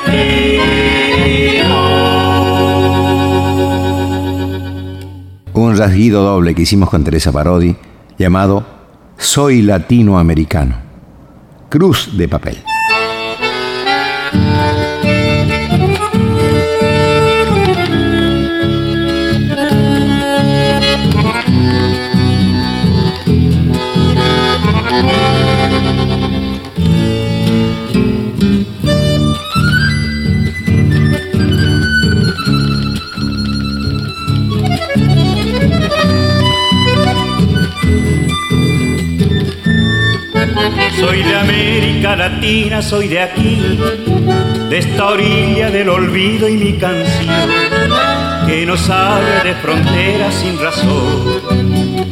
Un 5.52 5.76
rasguido 5.76 6.22
doble 6.22 6.54
que 6.54 6.62
hicimos 6.62 6.88
con 6.88 7.04
Teresa 7.04 7.32
Parodi 7.32 7.76
llamado 8.16 8.64
Soy 9.16 9.62
Latinoamericano. 9.62 10.76
Cruz 11.68 12.16
de 12.16 12.28
papel. 12.28 12.62
Soy 41.00 41.22
de 41.22 41.36
América 41.36 42.16
Latina, 42.16 42.82
soy 42.82 43.06
de 43.06 43.20
aquí, 43.20 43.78
de 44.68 44.78
esta 44.78 45.10
orilla 45.10 45.70
del 45.70 45.90
olvido 45.90 46.48
y 46.48 46.56
mi 46.56 46.72
canción, 46.72 47.48
que 48.44 48.66
no 48.66 48.76
sabe 48.76 49.44
de 49.44 49.54
fronteras 49.54 50.34
sin 50.34 50.58
razón, 50.58 51.40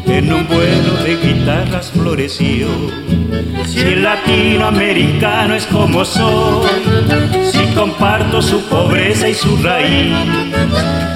en 0.07 0.33
un 0.33 0.47
vuelo 0.47 1.03
de 1.03 1.17
guitarras 1.17 1.91
floreció. 1.91 2.69
Si 3.67 3.81
el 3.81 4.05
latinoamericano 4.05 5.57
es 5.57 5.67
como 5.67 6.05
soy, 6.05 6.69
si 7.51 7.75
comparto 7.75 8.41
su 8.41 8.61
pobreza 8.69 9.29
y 9.29 9.35
su 9.35 9.57
raíz, 9.57 10.15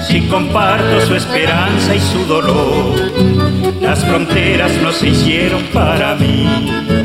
si 0.09 0.19
comparto 0.27 0.99
su 1.05 1.15
esperanza 1.15 1.95
y 1.95 2.01
su 2.01 2.25
dolor, 2.25 2.95
las 3.81 4.03
fronteras 4.03 4.73
no 4.81 4.91
se 4.91 5.07
hicieron 5.07 5.63
para 5.73 6.15
mí 6.15 7.00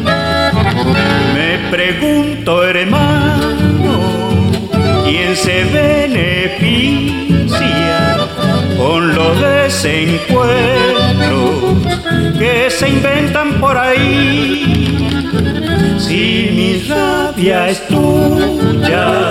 me 1.35 1.59
pregunto, 1.71 2.65
hermano, 2.65 4.01
¿quién 5.05 5.37
se 5.37 5.65
beneficia 5.65 6.97
con 8.77 9.15
los 9.15 9.41
desencuentros 9.41 10.45
que 12.39 12.71
se 12.71 12.89
inventan 12.89 13.61
por 13.61 13.77
ahí? 13.77 15.09
Si 15.99 16.51
mi 16.55 16.83
rabia 16.89 17.69
es 17.69 17.87
tuya 17.89 19.31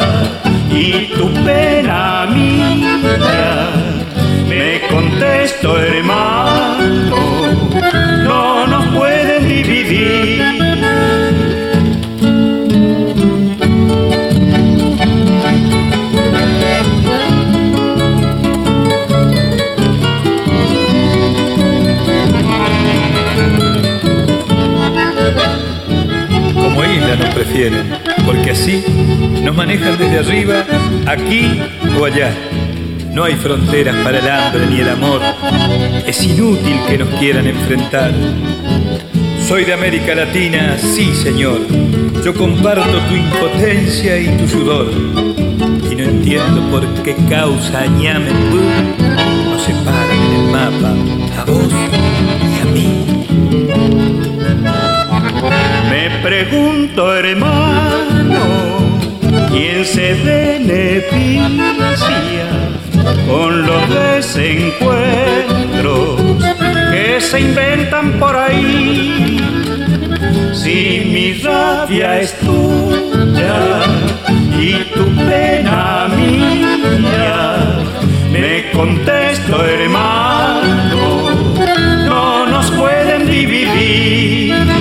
y 0.71 1.07
tu 1.17 1.33
pena 1.45 2.27
mía, 2.27 3.69
me 4.47 4.81
contesto, 4.89 5.79
hermano, 5.79 7.15
no 8.23 8.67
nos 8.67 8.85
pueden 8.87 9.47
dividir. 9.47 10.24
Porque 28.25 28.51
así 28.51 28.83
nos 29.41 29.55
manejan 29.55 29.97
desde 29.97 30.19
arriba, 30.19 30.65
aquí 31.05 31.61
o 31.97 32.03
allá. 32.03 32.33
No 33.13 33.23
hay 33.23 33.35
fronteras 33.35 33.95
para 34.03 34.19
el 34.19 34.29
hambre 34.29 34.67
ni 34.67 34.81
el 34.81 34.89
amor. 34.89 35.21
Es 36.05 36.21
inútil 36.23 36.77
que 36.87 36.97
nos 36.97 37.07
quieran 37.17 37.47
enfrentar. 37.47 38.11
Soy 39.47 39.63
de 39.63 39.73
América 39.73 40.15
Latina, 40.15 40.77
sí 40.77 41.15
señor. 41.15 41.61
Yo 42.25 42.33
comparto 42.33 42.99
tu 43.07 43.15
impotencia 43.15 44.19
y 44.19 44.27
tu 44.37 44.49
sudor. 44.49 44.91
Y 45.89 45.95
no 45.95 46.03
entiendo 46.03 46.61
por 46.69 46.85
qué 47.03 47.15
causa 47.29 47.85
ñame 47.85 48.31
nos 49.49 49.63
separan 49.63 50.19
en 50.25 50.33
el 50.33 50.51
mapa 50.51 50.93
a 51.41 51.45
vos 51.45 51.84
pregunto, 56.47 57.15
hermano, 57.15 58.39
¿quién 59.49 59.83
se 59.85 60.13
beneficia 60.13 61.49
con 63.27 63.65
los 63.65 63.89
desencuentros 63.89 66.21
que 66.91 67.19
se 67.19 67.39
inventan 67.39 68.19
por 68.19 68.35
ahí? 68.35 69.39
Si 70.53 71.09
mi 71.11 71.33
rabia 71.41 72.19
es 72.19 72.37
tuya 72.39 73.81
y 74.59 74.83
tu 74.93 75.05
pena 75.15 76.07
mía, 76.15 77.79
me 78.31 78.69
contesto, 78.71 79.65
hermano, 79.65 81.31
no 82.05 82.45
nos 82.47 82.69
pueden 82.71 83.27
dividir 83.27 84.74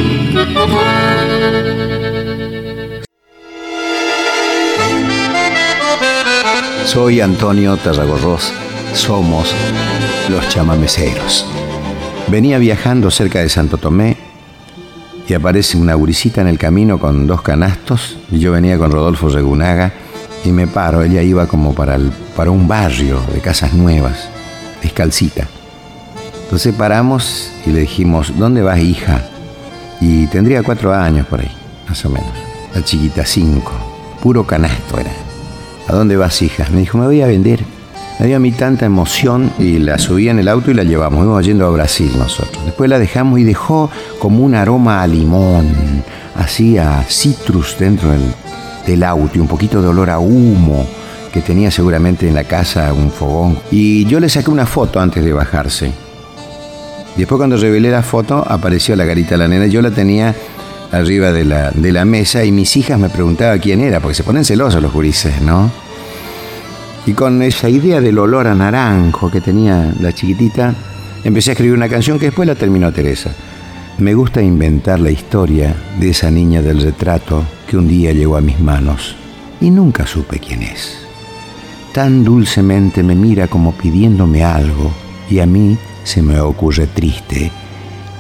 soy 6.95 7.21
Antonio 7.21 7.77
Tarragorros. 7.77 8.53
Somos 8.93 9.53
los 10.31 10.49
chamameceros. 10.49 11.45
Venía 12.29 12.59
viajando 12.59 13.11
cerca 13.11 13.41
de 13.41 13.49
Santo 13.49 13.79
Tomé 13.79 14.17
y 15.27 15.35
aparece 15.35 15.77
una 15.77 15.95
gurisita 15.95 16.41
en 16.41 16.47
el 16.47 16.57
camino 16.57 17.01
con 17.01 17.27
dos 17.27 17.43
canastos. 17.43 18.17
Y 18.31 18.39
yo 18.39 18.53
venía 18.53 18.79
con 18.79 18.93
Rodolfo 18.93 19.29
Regunaga 19.29 19.93
y 20.45 20.53
me 20.53 20.69
paro. 20.69 21.03
Ella 21.03 21.23
iba 21.23 21.49
como 21.49 21.75
para, 21.75 21.99
para 22.37 22.53
un 22.53 22.69
barrio 22.69 23.21
de 23.35 23.41
casas 23.41 23.75
nuevas, 23.75 24.29
descalcita. 24.81 25.49
Entonces 26.45 26.77
paramos 26.77 27.51
y 27.67 27.71
le 27.71 27.81
dijimos, 27.81 28.39
¿dónde 28.39 28.63
vas, 28.63 28.79
hija? 28.79 29.34
Y 30.07 30.27
tendría 30.27 30.63
cuatro 30.63 30.93
años 30.93 31.27
por 31.29 31.41
ahí, 31.41 31.51
más 31.89 32.05
o 32.05 32.11
menos. 32.11 32.29
La 32.75 32.85
chiquita, 32.85 33.25
cinco. 33.25 33.73
Puro 34.21 34.47
canasto 34.47 34.99
era. 34.99 35.11
¿A 35.89 35.95
dónde 35.95 36.19
vas, 36.19 36.43
hija? 36.43 36.67
Me 36.71 36.81
dijo, 36.81 36.99
me 36.99 37.07
voy 37.07 37.23
a 37.23 37.27
vender. 37.27 37.65
Me 38.21 38.27
dio 38.27 38.37
a 38.37 38.39
mí 38.39 38.53
tanta 38.53 38.85
emoción 38.85 39.51
y 39.59 39.79
la 39.79 39.97
subí 39.97 40.29
en 40.29 40.39
el 40.39 40.49
auto 40.49 40.71
y 40.71 40.75
la 40.75 40.85
llevamos. 40.85 41.25
Íbamos 41.25 41.47
yendo 41.47 41.67
a 41.67 41.71
Brasil 41.71 42.13
nosotros. 42.19 42.67
Después 42.67 42.91
la 42.91 42.99
dejamos 42.99 43.39
y 43.39 43.45
dejó 43.45 43.91
como 44.19 44.45
un 44.45 44.55
aroma 44.55 45.01
a 45.03 45.07
limón, 45.07 45.73
así 46.37 46.77
a 46.77 47.03
citrus 47.09 47.79
dentro 47.79 48.11
del, 48.11 48.35
del 48.87 49.03
auto 49.05 49.39
y 49.39 49.41
un 49.41 49.49
poquito 49.49 49.81
de 49.81 49.89
olor 49.89 50.11
a 50.11 50.19
humo 50.19 50.87
que 51.33 51.41
tenía 51.41 51.71
seguramente 51.71 52.29
en 52.29 52.35
la 52.35 52.45
casa 52.45 52.93
un 52.93 53.11
fogón. 53.11 53.59
Y 53.71 54.05
yo 54.05 54.21
le 54.21 54.29
saqué 54.29 54.51
una 54.51 54.67
foto 54.67 55.01
antes 55.01 55.25
de 55.25 55.33
bajarse 55.33 56.04
Después 57.17 57.39
cuando 57.39 57.57
revelé 57.57 57.91
la 57.91 58.03
foto 58.03 58.45
apareció 58.47 58.97
la 58.97 59.07
carita 59.07 59.31
de 59.31 59.39
la 59.39 59.49
nena. 59.49 59.67
Yo 59.67 59.81
la 59.83 59.91
tenía 59.91 60.35
arriba 60.91 61.33
de 61.33 61.45
la, 61.45 61.71
de 61.71 61.93
la 61.93 62.05
mesa 62.05 62.45
y 62.45 62.53
mis 62.53 62.77
hijas 62.77 62.99
me 62.99 63.09
preguntaban 63.09 63.59
quién 63.59 63.81
era, 63.81 64.01
porque 64.01 64.15
se 64.15 64.25
ponen 64.25 64.45
celosos 64.45 64.83
los 64.83 64.93
gurises, 64.93 65.41
¿no? 65.41 65.71
Y 67.07 67.13
con 67.13 67.43
esa 67.43 67.69
idea 67.69 68.01
del 68.01 68.19
olor 68.19 68.47
a 68.47 68.55
naranjo 68.55 69.31
que 69.31 69.41
tenía 69.41 69.93
la 70.01 70.13
chiquitita, 70.13 70.75
empecé 71.23 71.51
a 71.51 71.53
escribir 71.53 71.75
una 71.75 71.89
canción 71.89 72.19
que 72.19 72.27
después 72.27 72.49
la 72.49 72.55
terminó 72.55 72.93
Teresa. 72.93 73.31
Me 73.99 74.15
gusta 74.15 74.43
inventar 74.43 74.99
la 74.99 75.11
historia 75.11 75.75
de 76.01 76.11
esa 76.11 76.31
niña 76.31 76.63
del 76.63 76.81
retrato 76.81 77.45
que 77.69 77.77
un 77.77 77.87
día 77.87 78.13
llegó 78.13 78.37
a 78.37 78.41
mis 78.41 78.59
manos 78.59 79.15
y 79.61 79.71
nunca 79.71 80.07
supe 80.07 80.41
quién 80.41 80.63
es. 80.63 80.99
Tan 81.93 82.25
dulcemente 82.25 83.05
me 83.05 83.15
mira 83.15 83.47
como 83.47 83.73
pidiéndome 83.73 84.43
algo 84.43 84.91
y 85.31 85.39
a 85.39 85.47
mí 85.47 85.79
se 86.05 86.23
me 86.23 86.39
ocurre 86.39 86.87
triste 86.87 87.51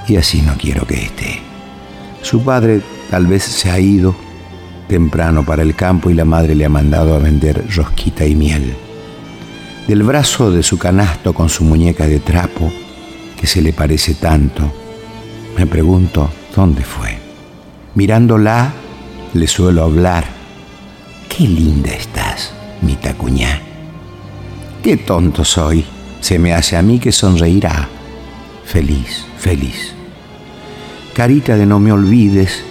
y 0.09 0.17
así 0.17 0.43
no 0.43 0.55
quiero 0.59 0.87
que 0.87 1.05
esté. 1.05 1.41
Su 2.23 2.43
padre 2.43 2.81
tal 3.11 3.27
vez 3.27 3.45
se 3.45 3.71
ha 3.71 3.79
ido 3.79 4.15
temprano 4.89 5.45
para 5.45 5.63
el 5.63 5.75
campo 5.75 6.11
y 6.11 6.15
la 6.15 6.25
madre 6.25 6.55
le 6.55 6.65
ha 6.65 6.69
mandado 6.69 7.15
a 7.15 7.19
vender 7.19 7.65
rosquita 7.75 8.27
y 8.27 8.35
miel. 8.35 8.75
Del 9.87 10.03
brazo 10.03 10.51
de 10.51 10.63
su 10.63 10.79
canasto 10.79 11.35
con 11.35 11.49
su 11.49 11.65
muñeca 11.65 12.07
de 12.07 12.19
trapo, 12.19 12.73
que 13.39 13.47
se 13.47 13.61
le 13.61 13.73
parece 13.73 14.15
tanto, 14.15 14.73
me 15.57 15.67
pregunto 15.67 16.31
dónde 16.57 16.83
fue. 16.83 17.19
Mirándola, 17.95 18.73
le 19.35 19.47
suelo 19.47 19.85
hablar. 19.85 20.25
Qué 21.29 21.45
linda 21.45 21.93
estás, 21.93 22.53
mi 22.81 22.97
tacuñá. 22.97 23.61
Qué 24.83 24.97
tonto 24.97 25.45
soy. 25.45 25.85
Se 26.25 26.39
me 26.39 26.55
hace 26.55 26.75
a 26.79 26.81
mí 26.81 26.99
que 26.99 27.13
sonreirá. 27.13 27.87
Feliz, 28.65 29.27
feliz. 29.37 29.93
Carita 31.13 31.55
de 31.55 31.67
no 31.67 31.79
me 31.79 31.93
olvides, 31.93 32.65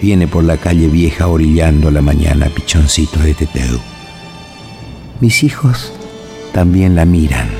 viene 0.00 0.26
por 0.26 0.42
la 0.42 0.56
calle 0.56 0.88
vieja 0.88 1.28
orillando 1.28 1.90
la 1.90 2.00
mañana 2.00 2.46
pichoncito 2.46 3.20
de 3.20 3.34
teteu. 3.34 3.78
Mis 5.20 5.42
hijos 5.42 5.92
también 6.54 6.96
la 6.96 7.04
miran 7.04 7.50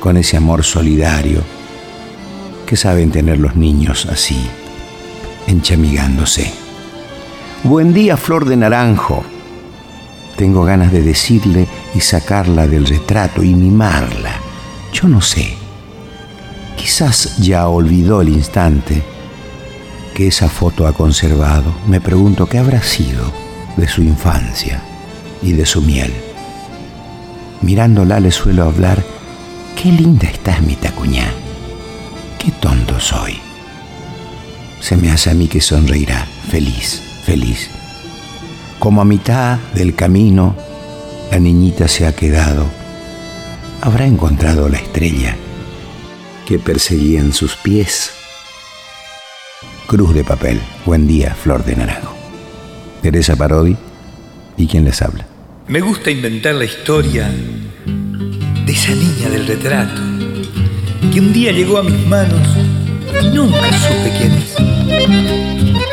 con 0.00 0.16
ese 0.16 0.36
amor 0.36 0.64
solidario 0.64 1.44
que 2.66 2.76
saben 2.76 3.12
tener 3.12 3.38
los 3.38 3.54
niños 3.54 4.06
así, 4.06 4.44
enchamigándose. 5.46 6.52
Buen 7.62 7.94
día, 7.94 8.16
flor 8.16 8.44
de 8.44 8.56
naranjo. 8.56 9.22
Tengo 10.36 10.64
ganas 10.64 10.90
de 10.90 11.02
decirle 11.02 11.68
y 11.94 12.00
sacarla 12.00 12.66
del 12.66 12.86
retrato 12.86 13.44
y 13.44 13.54
mimarla. 13.54 14.49
Yo 14.92 15.08
no 15.08 15.20
sé. 15.20 15.56
Quizás 16.76 17.38
ya 17.38 17.68
olvidó 17.68 18.20
el 18.20 18.30
instante 18.30 19.02
que 20.14 20.26
esa 20.26 20.48
foto 20.48 20.86
ha 20.86 20.92
conservado. 20.92 21.72
Me 21.86 22.00
pregunto 22.00 22.46
qué 22.46 22.58
habrá 22.58 22.82
sido 22.82 23.32
de 23.76 23.88
su 23.88 24.02
infancia 24.02 24.82
y 25.42 25.52
de 25.52 25.66
su 25.66 25.82
miel. 25.82 26.12
Mirándola 27.62 28.20
le 28.20 28.30
suelo 28.30 28.64
hablar, 28.64 29.02
qué 29.80 29.92
linda 29.92 30.28
estás 30.28 30.62
mi 30.62 30.76
tacuñá, 30.76 31.30
qué 32.38 32.50
tonto 32.52 32.98
soy. 32.98 33.38
Se 34.80 34.96
me 34.96 35.10
hace 35.10 35.30
a 35.30 35.34
mí 35.34 35.46
que 35.46 35.60
sonreirá, 35.60 36.26
feliz, 36.50 37.02
feliz. 37.24 37.68
Como 38.78 39.02
a 39.02 39.04
mitad 39.04 39.58
del 39.74 39.94
camino, 39.94 40.54
la 41.30 41.38
niñita 41.38 41.86
se 41.86 42.06
ha 42.06 42.14
quedado. 42.14 42.79
Habrá 43.82 44.06
encontrado 44.06 44.68
la 44.68 44.76
estrella 44.76 45.36
que 46.46 46.58
perseguía 46.58 47.20
en 47.20 47.32
sus 47.32 47.56
pies. 47.56 48.10
Cruz 49.86 50.14
de 50.14 50.22
papel, 50.22 50.60
buen 50.84 51.06
día, 51.06 51.34
flor 51.34 51.64
de 51.64 51.76
naranjo. 51.76 52.14
Teresa 53.00 53.36
Parodi 53.36 53.74
y 54.58 54.66
quien 54.66 54.84
les 54.84 55.00
habla. 55.00 55.26
Me 55.66 55.80
gusta 55.80 56.10
inventar 56.10 56.56
la 56.56 56.66
historia 56.66 57.30
de 58.66 58.72
esa 58.72 58.92
niña 58.92 59.30
del 59.30 59.46
retrato, 59.46 60.02
que 61.10 61.20
un 61.20 61.32
día 61.32 61.50
llegó 61.50 61.78
a 61.78 61.82
mis 61.82 62.06
manos 62.06 62.48
y 63.22 63.28
nunca 63.28 63.72
supe 63.78 64.12
quién 64.18 64.32
es. 64.32 64.54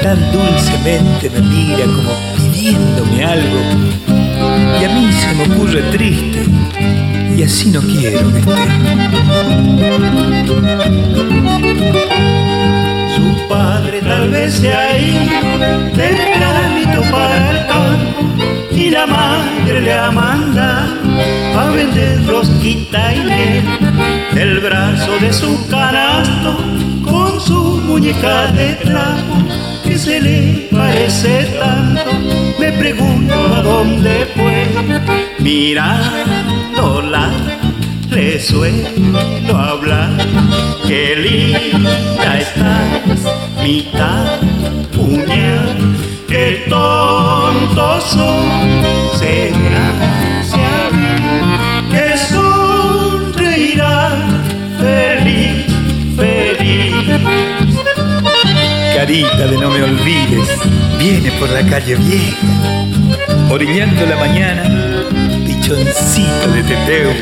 Tan 0.01 0.31
dulcemente 0.33 1.29
me 1.29 1.41
mira 1.41 1.85
como 1.85 2.11
pidiéndome 2.35 3.23
algo, 3.23 3.59
y 4.81 4.83
a 4.83 4.89
mí 4.89 5.09
se 5.13 5.33
me 5.35 5.55
ocurre 5.55 5.81
triste, 5.91 6.43
y 7.37 7.43
así 7.43 7.69
no 7.69 7.81
quiero 7.81 8.33
que 8.33 8.39
esté. 8.39 8.51
Su 13.15 13.47
padre 13.47 14.01
tal 14.01 14.29
vez 14.31 14.55
se 14.55 14.73
ha 14.73 14.97
ido 14.97 15.91
tempranito 15.95 17.01
para 17.11 17.51
el 17.51 17.67
campo 17.67 18.23
y 18.71 18.89
la 18.89 19.05
madre 19.05 19.81
le 19.81 19.93
ha 19.93 20.09
mandado 20.09 20.95
a 21.59 21.69
vender 21.75 22.25
rosquita 22.25 23.13
y 23.13 23.19
miel 23.19 23.65
del 24.33 24.59
brazo 24.59 25.11
de 25.19 25.31
su 25.31 25.67
canasto 25.69 26.57
con 27.03 27.39
su 27.39 27.81
muñeca 27.85 28.47
de 28.53 28.73
trapo 28.83 29.35
que 29.83 29.95
se 29.95 30.19
le 30.19 30.67
parece 30.71 31.45
tanto. 31.59 32.11
Me 32.59 32.71
pregunto 32.71 33.35
a 33.35 33.61
dónde 33.61 34.27
fue 34.35 34.65
mirándola 36.77 37.31
le 38.09 38.39
suelo 38.39 39.57
hablar. 39.57 40.17
Qué 40.87 41.15
linda 41.15 42.39
estás, 42.39 43.21
mitad 43.63 44.39
puñal, 44.93 45.95
qué 46.27 46.65
tonto 46.69 48.01
soy, 48.01 48.81
se 49.19 49.51
me 49.57 49.75
hace 49.75 50.55
a 50.55 50.89
mí 50.91 51.15
que 51.91 52.17
sonreirá 52.17 54.11
feliz, 54.79 55.65
feliz. 56.15 57.21
Carita 58.95 59.47
de 59.47 59.57
no 59.57 59.69
me 59.69 59.83
olvides, 59.83 60.49
viene 60.97 61.31
por 61.39 61.49
la 61.49 61.63
calle 61.63 61.95
vieja, 61.95 62.37
orillando 63.49 64.05
la 64.05 64.15
mañana, 64.15 64.96
de 65.75 66.63
teteo 66.63 67.13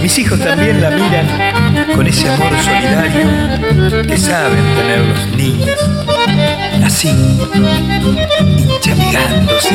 mis 0.00 0.18
hijos 0.18 0.38
también 0.40 0.80
la 0.80 0.90
miran 0.90 1.94
con 1.94 2.06
ese 2.06 2.30
amor 2.30 2.52
solidario 2.64 4.02
que 4.06 4.16
saben 4.16 4.64
tener 4.76 5.00
los 5.00 5.26
niños. 5.36 5.78
Así, 6.82 7.10
hinchamigándose. 8.38 9.74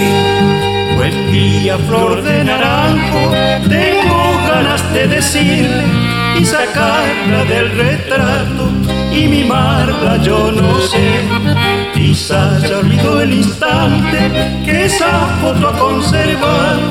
Buen 0.96 1.32
día, 1.32 1.78
flor 1.78 2.24
de 2.24 2.44
naranjo, 2.44 3.32
tengo 3.70 4.42
ganas 4.48 4.92
de 4.92 5.08
decirle 5.08 6.15
y 6.38 6.46
sacarla 6.46 7.46
del 7.46 7.72
retrato 7.72 8.70
y 9.12 9.28
mimarla 9.28 10.18
yo 10.22 10.52
no 10.52 10.80
sé. 10.82 11.22
Quizás 11.94 12.68
ya 12.68 12.80
olvidó 12.80 13.22
el 13.22 13.34
instante 13.34 14.62
que 14.66 14.86
esa 14.86 15.38
foto 15.42 15.70
ha 15.70 15.78
conservado. 15.78 16.82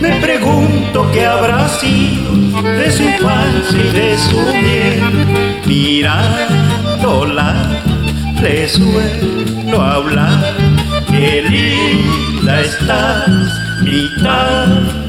Me 0.00 0.20
pregunto 0.20 1.10
qué 1.12 1.26
habrá 1.26 1.68
sido 1.68 2.32
de 2.62 2.90
su 2.90 3.02
infancia 3.02 3.78
y 3.78 3.90
de 3.90 4.18
su 4.18 4.36
miel. 4.36 5.26
Mirándola, 5.66 7.54
le 8.42 8.68
suelo 8.68 9.80
hablar. 9.80 10.54
Qué 11.08 11.42
linda 11.42 12.60
estás, 12.60 13.30
mitad 13.82 14.66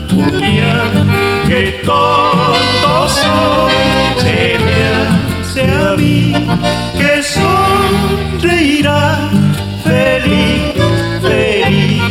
puñal, 0.10 1.06
qué 1.52 1.82
tonto 1.84 3.10
soy, 3.10 3.74
se 4.24 4.58
me 4.64 4.78
hace 4.96 5.64
a 5.64 5.96
mí 5.98 6.34
que 6.98 7.22
sonreirá 7.22 9.04
feliz, 9.84 10.74
feliz. 11.22 12.02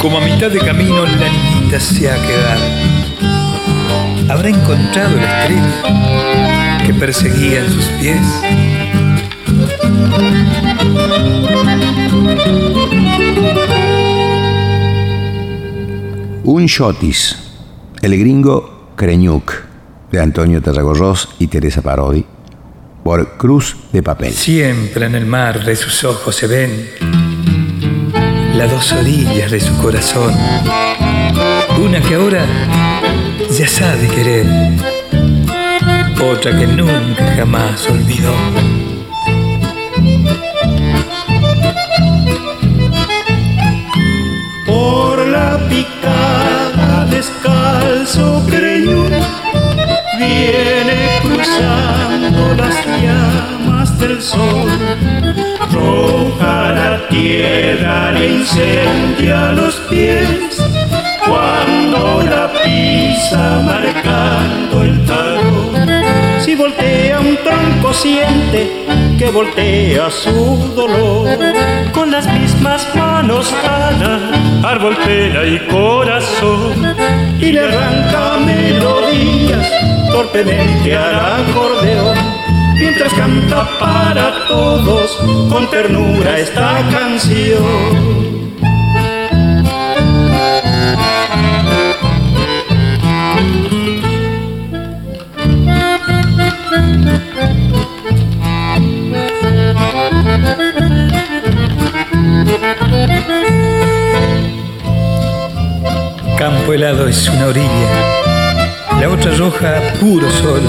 Como 0.00 0.16
a 0.16 0.20
mitad 0.22 0.50
de 0.50 0.58
camino 0.58 1.04
la 1.04 1.28
niñita 1.28 1.78
se 1.78 2.10
ha 2.10 2.16
quedado. 2.26 2.64
Habrá 4.30 4.48
encontrado 4.48 5.16
la 5.16 5.42
estrella 5.42 6.82
que 6.86 6.94
perseguía 6.94 7.60
en 7.60 7.70
sus 7.70 7.84
pies. 8.00 8.26
Un 16.44 16.64
shotis, 16.66 17.45
el 18.02 18.18
gringo 18.18 18.92
Creñuc, 18.96 19.52
de 20.10 20.20
Antonio 20.20 20.62
Tarragorros 20.62 21.28
y 21.38 21.48
Teresa 21.48 21.82
Parodi, 21.82 22.24
por 23.02 23.36
Cruz 23.36 23.76
de 23.92 24.02
Papel. 24.02 24.32
Siempre 24.32 25.06
en 25.06 25.14
el 25.14 25.26
mar 25.26 25.64
de 25.64 25.76
sus 25.76 26.04
ojos 26.04 26.34
se 26.34 26.46
ven 26.46 26.88
las 28.54 28.70
dos 28.70 28.92
orillas 28.92 29.50
de 29.50 29.60
su 29.60 29.76
corazón. 29.78 30.34
Una 31.82 32.00
que 32.00 32.14
ahora 32.14 32.46
ya 33.50 33.68
sabe 33.68 34.08
querer, 34.08 34.46
otra 36.20 36.58
que 36.58 36.66
nunca 36.66 37.34
jamás 37.36 37.88
olvidó. 37.88 38.75
Sol. 54.26 54.68
Roja 55.72 56.72
la 56.78 57.08
tierra 57.08 58.12
le 58.12 58.26
incendia 58.38 59.52
los 59.52 59.74
pies 59.90 60.28
cuando 61.26 62.22
la 62.22 62.44
pisa 62.64 63.62
marcando 63.70 64.82
el 64.82 65.04
talón. 65.04 65.72
Si 66.40 66.54
voltea 66.54 67.20
un 67.20 67.36
tronco 67.44 67.92
siente 67.92 68.86
que 69.18 69.30
voltea 69.30 70.10
su 70.10 70.72
dolor. 70.74 71.28
Con 71.92 72.10
las 72.10 72.26
mismas 72.32 72.86
manos 72.94 73.54
jala 73.62 74.20
árbol, 74.64 74.96
pena 75.04 75.44
y 75.44 75.58
corazón 75.68 76.94
y 77.40 77.52
le 77.52 77.60
arranca 77.60 78.38
melodías 78.44 79.66
torpemente 80.10 80.96
al 80.96 81.14
acordeón. 81.14 82.15
Mientras 82.78 83.12
canta 83.14 83.68
para 83.78 84.46
todos 84.48 85.16
con 85.50 85.68
ternura 85.70 86.38
esta 86.38 86.82
canción. 86.90 88.26
Campo 106.38 106.74
helado 106.74 107.08
es 107.08 107.28
una 107.28 107.46
orilla, 107.46 107.68
la 109.00 109.08
otra 109.08 109.34
roja 109.36 109.80
puro 109.98 110.30
sol, 110.30 110.60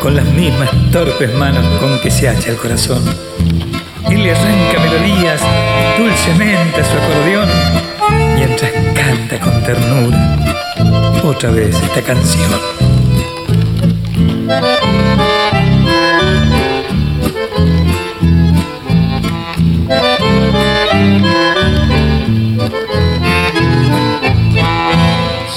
con 0.00 0.14
las 0.14 0.24
mismas 0.26 0.70
torpes 0.92 1.32
manos 1.34 1.64
con 1.80 2.00
que 2.00 2.10
se 2.10 2.28
hacha 2.28 2.50
el 2.50 2.56
corazón. 2.56 3.02
Él 4.10 4.22
le 4.22 4.32
arranca 4.32 4.78
melodías 4.80 5.40
dulcemente 5.98 6.80
a 6.80 6.84
su 6.84 6.96
acordeón, 6.96 7.48
mientras 8.36 8.70
canta 8.94 9.40
con 9.40 9.62
ternura 9.62 10.36
otra 11.24 11.50
vez 11.50 11.74
esta 11.82 12.02
canción. 12.02 12.50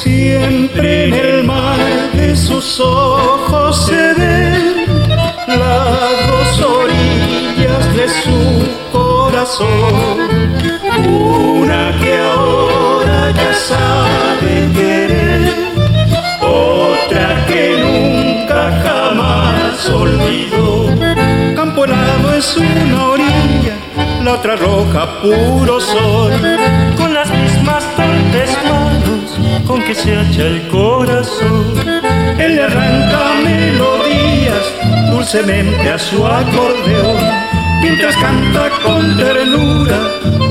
Siempre 0.03 1.07
en 1.07 1.13
el 1.13 1.43
mar 1.43 1.79
de 2.13 2.35
sus 2.35 2.79
ojos 2.79 3.91
Una 9.59 9.67
que 12.01 12.19
ahora 12.19 13.31
ya 13.31 13.53
sabe 13.53 14.69
querer, 14.73 15.53
otra 16.41 17.45
que 17.47 17.83
nunca 17.83 18.71
jamás 18.81 19.89
olvidó. 19.89 20.95
Campo 21.53 21.83
helado 21.83 22.33
es 22.33 22.55
una 22.55 23.09
orilla, 23.09 23.75
la 24.23 24.35
otra 24.35 24.55
roja 24.55 25.19
puro 25.21 25.81
sol, 25.81 26.31
con 26.95 27.13
las 27.13 27.29
mismas 27.29 27.83
torpes 27.97 28.57
manos 28.63 29.37
con 29.67 29.83
que 29.83 29.93
se 29.93 30.15
hacha 30.15 30.43
el 30.43 30.65
corazón. 30.69 31.73
Él 32.37 32.55
le 32.55 32.63
arranca 32.63 33.33
melodías 33.43 34.63
dulcemente 35.11 35.89
a 35.89 35.99
su 35.99 36.25
acordeón, 36.25 37.20
mientras 37.81 38.15
canta 38.17 38.69
con 38.83 39.17
ternura 39.17 39.99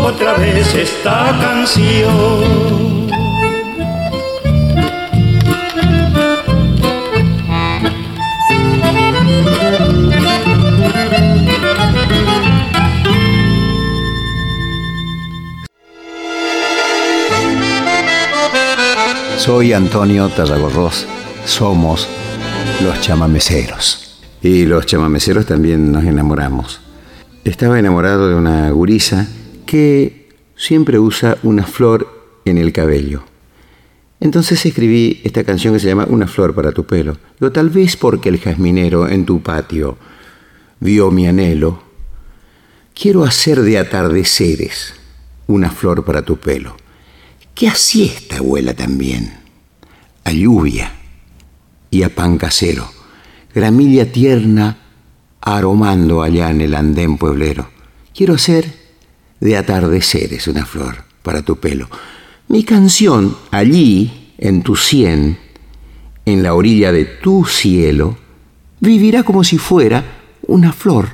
otra 0.01 0.35
vez 0.35 0.75
esta 0.75 1.39
canción. 1.41 2.81
Soy 19.39 19.73
Antonio 19.73 20.29
Tarragorros. 20.29 21.07
Somos 21.47 22.07
los 22.83 23.01
chamameceros. 23.01 24.21
Y 24.43 24.65
los 24.67 24.87
chamameceros 24.87 25.47
también 25.47 25.91
nos 25.91 26.05
enamoramos. 26.05 26.81
Estaba 27.51 27.81
enamorado 27.81 28.29
de 28.29 28.37
una 28.37 28.71
gurisa 28.71 29.27
que 29.67 30.29
siempre 30.55 31.01
usa 31.01 31.37
una 31.43 31.65
flor 31.65 32.41
en 32.45 32.59
el 32.59 32.73
cabello. 32.73 33.25
Entonces 34.21 34.65
escribí 34.65 35.21
esta 35.25 35.43
canción 35.43 35.75
que 35.75 35.81
se 35.81 35.89
llama 35.89 36.07
Una 36.09 36.29
flor 36.29 36.55
para 36.55 36.71
tu 36.71 36.87
pelo. 36.87 37.19
Yo 37.41 37.51
tal 37.51 37.69
vez 37.69 37.97
porque 37.97 38.29
el 38.29 38.39
jazminero 38.39 39.09
en 39.09 39.27
tu 39.27 39.43
patio 39.43 39.99
vio 40.79 41.11
mi 41.11 41.27
anhelo, 41.27 41.83
quiero 42.95 43.25
hacer 43.25 43.63
de 43.63 43.79
atardeceres 43.79 44.95
una 45.49 45.71
flor 45.71 46.05
para 46.05 46.23
tu 46.23 46.37
pelo 46.37 46.77
que 47.53 47.67
a 47.67 47.75
siesta 47.75 48.41
huela 48.41 48.75
también, 48.75 49.35
a 50.23 50.31
lluvia 50.31 50.93
y 51.91 52.05
a 52.05 52.15
pan 52.15 52.39
casero, 52.39 52.89
gramilla 53.53 54.13
tierna 54.13 54.80
aromando 55.57 56.23
allá 56.23 56.51
en 56.51 56.61
el 56.61 56.75
andén 56.75 57.19
pueblero. 57.19 57.71
Quiero 58.15 58.35
hacer 58.35 58.73
de 59.41 59.57
atardeceres 59.57 60.47
una 60.49 60.67
flor 60.67 61.05
para 61.23 61.43
tu 61.43 61.57
pelo. 61.57 61.89
Mi 62.49 62.65
canción 62.65 63.37
allí, 63.51 64.33
en 64.39 64.63
tu 64.63 64.77
sien, 64.77 65.39
en 66.25 66.43
la 66.43 66.55
orilla 66.55 66.93
de 66.93 67.05
tu 67.05 67.45
cielo, 67.45 68.19
vivirá 68.81 69.23
como 69.23 69.45
si 69.45 69.59
fuera 69.59 70.05
una 70.43 70.73
flor 70.73 71.11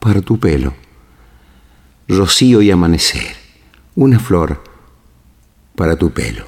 para 0.00 0.20
tu 0.20 0.38
pelo. 0.38 0.74
Rocío 2.08 2.62
y 2.62 2.70
amanecer, 2.70 3.34
una 3.94 4.18
flor 4.18 4.62
para 5.74 5.96
tu 5.96 6.10
pelo. 6.10 6.46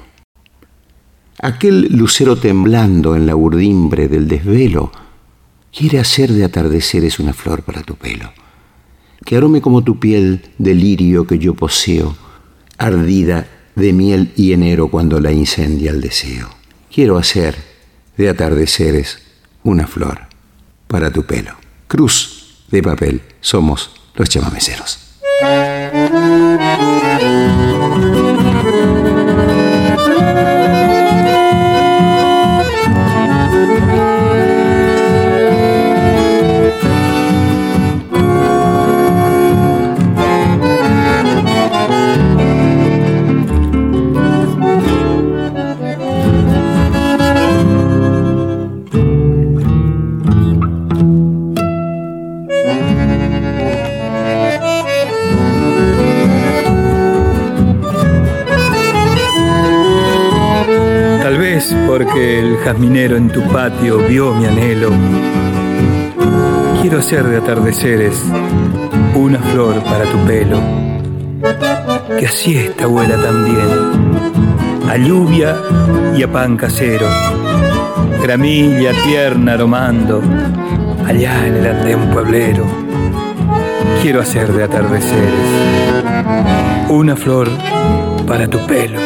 Aquel 1.41 1.87
lucero 1.91 2.35
temblando 2.35 3.15
en 3.15 3.25
la 3.25 3.35
urdimbre 3.35 4.07
del 4.07 4.27
desvelo 4.27 4.91
quiere 5.75 5.99
hacer 5.99 6.31
de 6.31 6.43
atardeceres 6.43 7.19
una 7.19 7.33
flor 7.33 7.63
para 7.63 7.83
tu 7.83 7.95
pelo. 7.95 8.31
Que 9.25 9.37
arome 9.37 9.61
como 9.61 9.83
tu 9.83 9.99
piel 9.99 10.41
de 10.57 10.73
lirio 10.73 11.27
que 11.27 11.39
yo 11.39 11.53
poseo, 11.53 12.15
ardida 12.77 13.47
de 13.75 13.93
miel 13.93 14.31
y 14.35 14.53
enero 14.53 14.89
cuando 14.89 15.19
la 15.19 15.31
incendia 15.31 15.91
el 15.91 16.01
deseo. 16.01 16.49
Quiero 16.93 17.17
hacer 17.17 17.55
de 18.17 18.29
atardeceres 18.29 19.19
una 19.63 19.87
flor 19.87 20.21
para 20.87 21.11
tu 21.11 21.25
pelo. 21.25 21.53
Cruz 21.87 22.65
de 22.71 22.81
papel, 22.81 23.21
somos 23.41 23.91
los 24.15 24.29
chamameceros. 24.29 24.99
jazminero 62.69 63.17
en 63.17 63.29
tu 63.29 63.41
patio 63.51 63.97
vio 63.97 64.31
mi 64.35 64.45
anhelo. 64.45 64.91
Quiero 66.79 66.99
hacer 66.99 67.23
de 67.23 67.37
atardeceres 67.37 68.23
una 69.15 69.39
flor 69.39 69.83
para 69.83 70.05
tu 70.05 70.19
pelo. 70.27 70.59
Que 72.19 72.27
así 72.27 72.57
esta 72.57 72.83
abuela 72.83 73.15
también. 73.17 73.69
A 74.87 74.97
lluvia 74.97 75.57
y 76.15 76.21
a 76.21 76.31
pan 76.31 76.57
casero. 76.57 77.07
Gramilla 78.21 78.91
tierna 79.03 79.53
aromando. 79.53 80.21
Allá 81.07 81.47
en 81.47 81.55
el 81.55 81.65
andén 81.65 82.11
pueblero. 82.11 82.65
Quiero 84.03 84.21
hacer 84.21 84.53
de 84.53 84.63
atardeceres 84.65 85.49
una 86.87 87.15
flor 87.15 87.49
para 88.27 88.47
tu 88.47 88.59
pelo. 88.67 88.99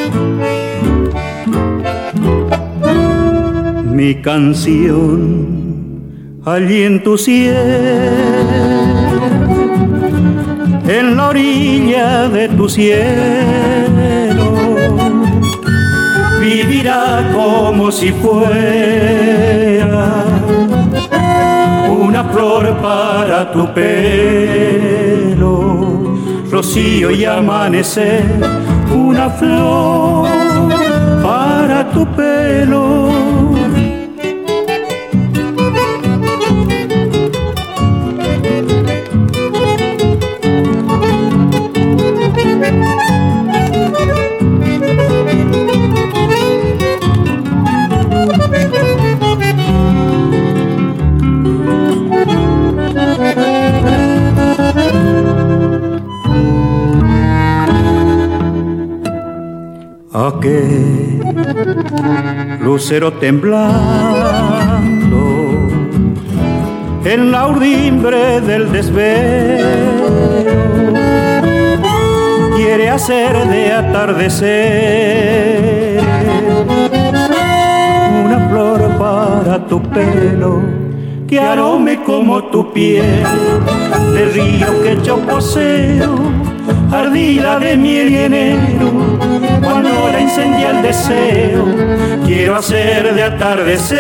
Mi 4.04 4.16
canción 4.16 5.22
allí 6.46 6.84
en 6.84 7.02
tu 7.04 7.18
cielo, 7.18 7.58
en 10.86 11.16
la 11.16 11.30
orilla 11.30 12.28
de 12.28 12.50
tu 12.50 12.68
cielo, 12.68 14.48
vivirá 16.42 17.32
como 17.34 17.94
si 17.94 18.12
fuera 18.12 18.66
una 22.06 22.26
flor 22.26 22.76
para 22.82 23.54
tu 23.54 23.74
pelo, 23.74 25.48
rocío 26.52 27.10
y 27.10 27.24
amanecer, 27.24 28.26
una 28.94 29.30
flor 29.30 30.28
para 31.24 31.90
tu 31.94 32.06
pelo. 32.18 33.13
Aquel 60.44 61.22
lucero 62.60 63.14
temblando 63.14 63.64
en 67.06 67.32
la 67.32 67.48
urdimbre 67.48 68.42
del 68.42 68.70
desvelo 68.74 69.64
quiere 72.58 72.90
hacer 72.90 73.48
de 73.48 73.72
atardecer 73.72 74.34
una 78.26 78.50
flor 78.50 78.98
para 78.98 79.66
tu 79.66 79.82
pelo 79.82 80.60
que 81.26 81.40
arome 81.40 82.04
como 82.04 82.44
tu 82.46 82.74
piel 82.74 83.24
de 84.14 84.26
río 84.26 84.84
que 84.84 84.98
yo 85.06 85.20
poseo 85.20 86.16
ardida 86.92 87.60
de 87.60 87.78
miel 87.78 88.10
y 88.10 88.18
enero 88.18 89.53
cuando 89.74 90.12
la 90.12 90.22
incendia 90.22 90.70
el 90.70 90.82
deseo, 90.84 91.66
quiero 92.26 92.56
hacer 92.56 93.14
de 93.16 93.24
atardecer 93.24 94.00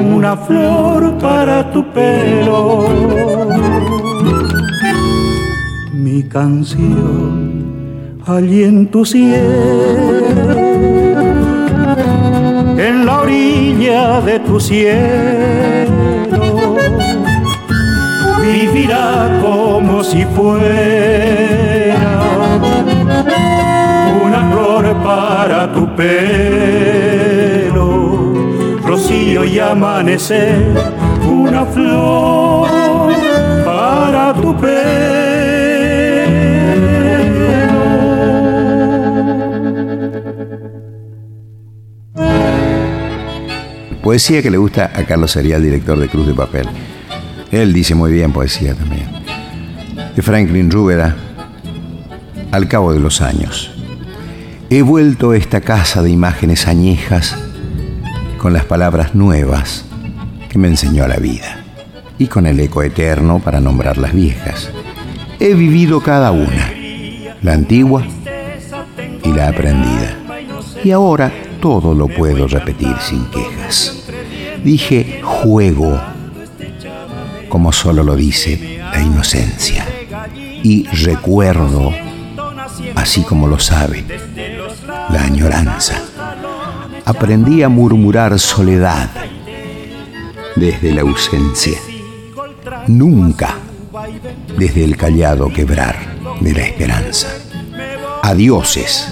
una 0.00 0.36
flor 0.36 1.16
para 1.18 1.70
tu 1.70 1.84
pelo. 1.92 2.88
Mi 5.92 6.24
canción 6.24 8.20
allí 8.26 8.64
en 8.64 8.88
tu 8.88 9.04
cielo, 9.04 10.56
en 12.76 13.06
la 13.06 13.20
orilla 13.20 14.20
de 14.22 14.40
tu 14.40 14.58
cielo, 14.58 15.96
vivirá 18.42 19.38
como 19.42 20.02
si 20.02 20.24
fuera 20.24 21.49
para 25.10 25.72
tu 25.72 25.94
pelo, 25.96 27.78
rocío 28.84 29.44
y 29.44 29.58
amanecer, 29.58 30.72
una 31.28 31.64
flor 31.66 32.68
para 33.64 34.34
tu 34.34 34.56
pelo. 34.56 34.80
Poesía 44.02 44.42
que 44.42 44.50
le 44.50 44.56
gusta 44.56 44.90
a 44.94 45.04
Carlos 45.04 45.30
Serial, 45.30 45.62
director 45.62 45.98
de 45.98 46.08
Cruz 46.08 46.26
de 46.26 46.34
Papel. 46.34 46.66
Él 47.52 47.72
dice 47.72 47.94
muy 47.94 48.12
bien 48.12 48.32
poesía 48.32 48.74
también. 48.74 49.08
De 50.16 50.22
Franklin 50.22 50.70
Rúbeda, 50.70 51.16
al 52.50 52.68
cabo 52.68 52.92
de 52.92 53.00
los 53.00 53.20
años. 53.20 53.70
He 54.70 54.82
vuelto 54.82 55.32
a 55.32 55.36
esta 55.36 55.60
casa 55.60 56.02
de 56.02 56.10
imágenes 56.10 56.66
añejas 56.66 57.36
con 58.38 58.52
las 58.52 58.64
palabras 58.64 59.14
nuevas 59.14 59.84
que 60.48 60.58
me 60.58 60.68
enseñó 60.68 61.06
la 61.06 61.16
vida 61.16 61.64
y 62.18 62.26
con 62.26 62.46
el 62.46 62.60
eco 62.60 62.82
eterno 62.82 63.38
para 63.38 63.60
nombrar 63.60 63.98
las 63.98 64.12
viejas. 64.12 64.70
He 65.38 65.54
vivido 65.54 66.00
cada 66.00 66.32
una, 66.32 66.72
la 67.42 67.54
antigua 67.54 68.04
y 69.24 69.32
la 69.32 69.48
aprendida. 69.48 70.16
Y 70.84 70.90
ahora 70.90 71.32
todo 71.60 71.94
lo 71.94 72.08
puedo 72.08 72.46
repetir 72.46 72.94
sin 73.00 73.24
quejas. 73.26 74.04
Dije 74.62 75.20
juego, 75.22 75.98
como 77.48 77.72
solo 77.72 78.02
lo 78.02 78.16
dice 78.16 78.80
la 78.92 79.02
inocencia. 79.02 79.86
Y 80.62 80.86
recuerdo, 80.88 81.92
así 83.00 83.22
como 83.22 83.48
lo 83.48 83.58
sabe 83.58 84.04
la 85.10 85.24
añoranza. 85.24 86.02
Aprendí 87.04 87.62
a 87.62 87.68
murmurar 87.68 88.38
soledad 88.38 89.10
desde 90.54 90.92
la 90.92 91.00
ausencia. 91.00 91.78
Nunca 92.86 93.56
desde 94.56 94.84
el 94.84 94.96
callado 94.96 95.48
quebrar 95.48 95.96
de 96.40 96.52
la 96.52 96.60
esperanza. 96.60 97.28
Adioses 98.22 99.08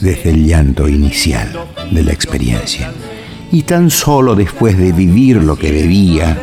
desde 0.00 0.30
el 0.30 0.46
llanto 0.46 0.88
inicial 0.88 1.66
de 1.90 2.02
la 2.02 2.12
experiencia. 2.12 2.92
Y 3.52 3.62
tan 3.62 3.90
solo 3.90 4.34
después 4.34 4.76
de 4.76 4.92
vivir 4.92 5.36
lo 5.36 5.56
que 5.56 5.72
debía, 5.72 6.36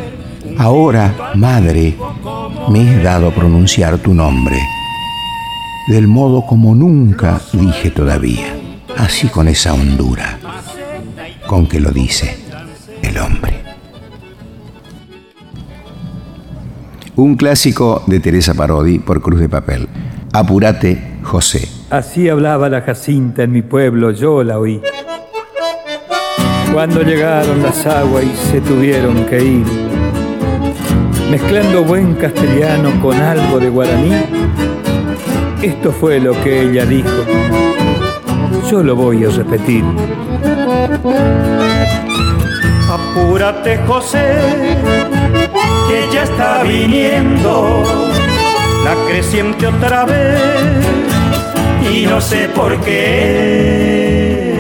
ahora, 0.58 1.34
madre, 1.36 1.96
me 2.70 2.94
he 2.94 3.04
dado 3.04 3.32
pronunciar 3.32 4.00
tu 4.00 4.14
nombre 4.14 4.58
del 5.88 6.08
modo 6.08 6.46
como 6.46 6.74
nunca 6.76 7.40
dije 7.54 7.92
todavía, 7.92 8.56
así 8.98 9.28
con 9.28 9.48
esa 9.48 9.74
hondura 9.74 10.40
con 11.46 11.68
que 11.68 11.80
lo 11.80 11.92
dice 11.92 12.38
el 13.02 13.18
hombre. 13.18 13.62
Un 17.16 17.36
clásico 17.36 18.04
de 18.08 18.20
Teresa 18.20 18.54
Parodi 18.54 19.00
por 19.00 19.22
Cruz 19.22 19.40
de 19.40 19.48
Papel. 19.48 19.88
Apúrate, 20.34 21.20
José. 21.24 21.70
Así 21.90 22.28
hablaba 22.28 22.68
la 22.68 22.82
Jacinta 22.82 23.44
en 23.44 23.52
mi 23.52 23.62
pueblo, 23.62 24.12
yo 24.12 24.44
la 24.44 24.60
oí. 24.60 24.82
Cuando 26.74 27.04
llegaron 27.04 27.64
las 27.64 27.86
aguas 27.86 28.26
y 28.26 28.36
se 28.52 28.60
tuvieron 28.60 29.26
que 29.28 29.42
ir, 29.42 29.66
mezclando 31.32 31.86
buen 31.86 32.16
castellano 32.16 33.00
con 33.02 33.16
algo 33.16 33.60
de 33.60 33.70
guaraní, 33.70 34.12
esto 35.66 35.92
fue 35.92 36.20
lo 36.20 36.32
que 36.44 36.62
ella 36.62 36.86
dijo. 36.86 37.10
Yo 38.70 38.84
lo 38.84 38.96
voy 38.96 39.26
a 39.26 39.30
repetir. 39.30 39.84
Apúrate 42.88 43.78
José, 43.88 44.42
que 45.88 46.14
ya 46.14 46.24
está 46.24 46.62
viniendo 46.64 47.84
la 48.84 48.94
creciente 49.10 49.66
otra 49.66 50.06
vez 50.06 50.40
y 51.92 52.06
no 52.06 52.22
sé 52.22 52.48
por 52.50 52.80
qué. 52.82 54.54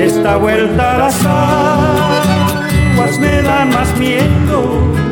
Esta 0.00 0.36
vuelta 0.36 0.94
a 0.94 0.98
las 0.98 1.26
aguas 1.26 3.18
me 3.18 3.42
da 3.42 3.64
más 3.64 3.96
miedo 3.98 5.03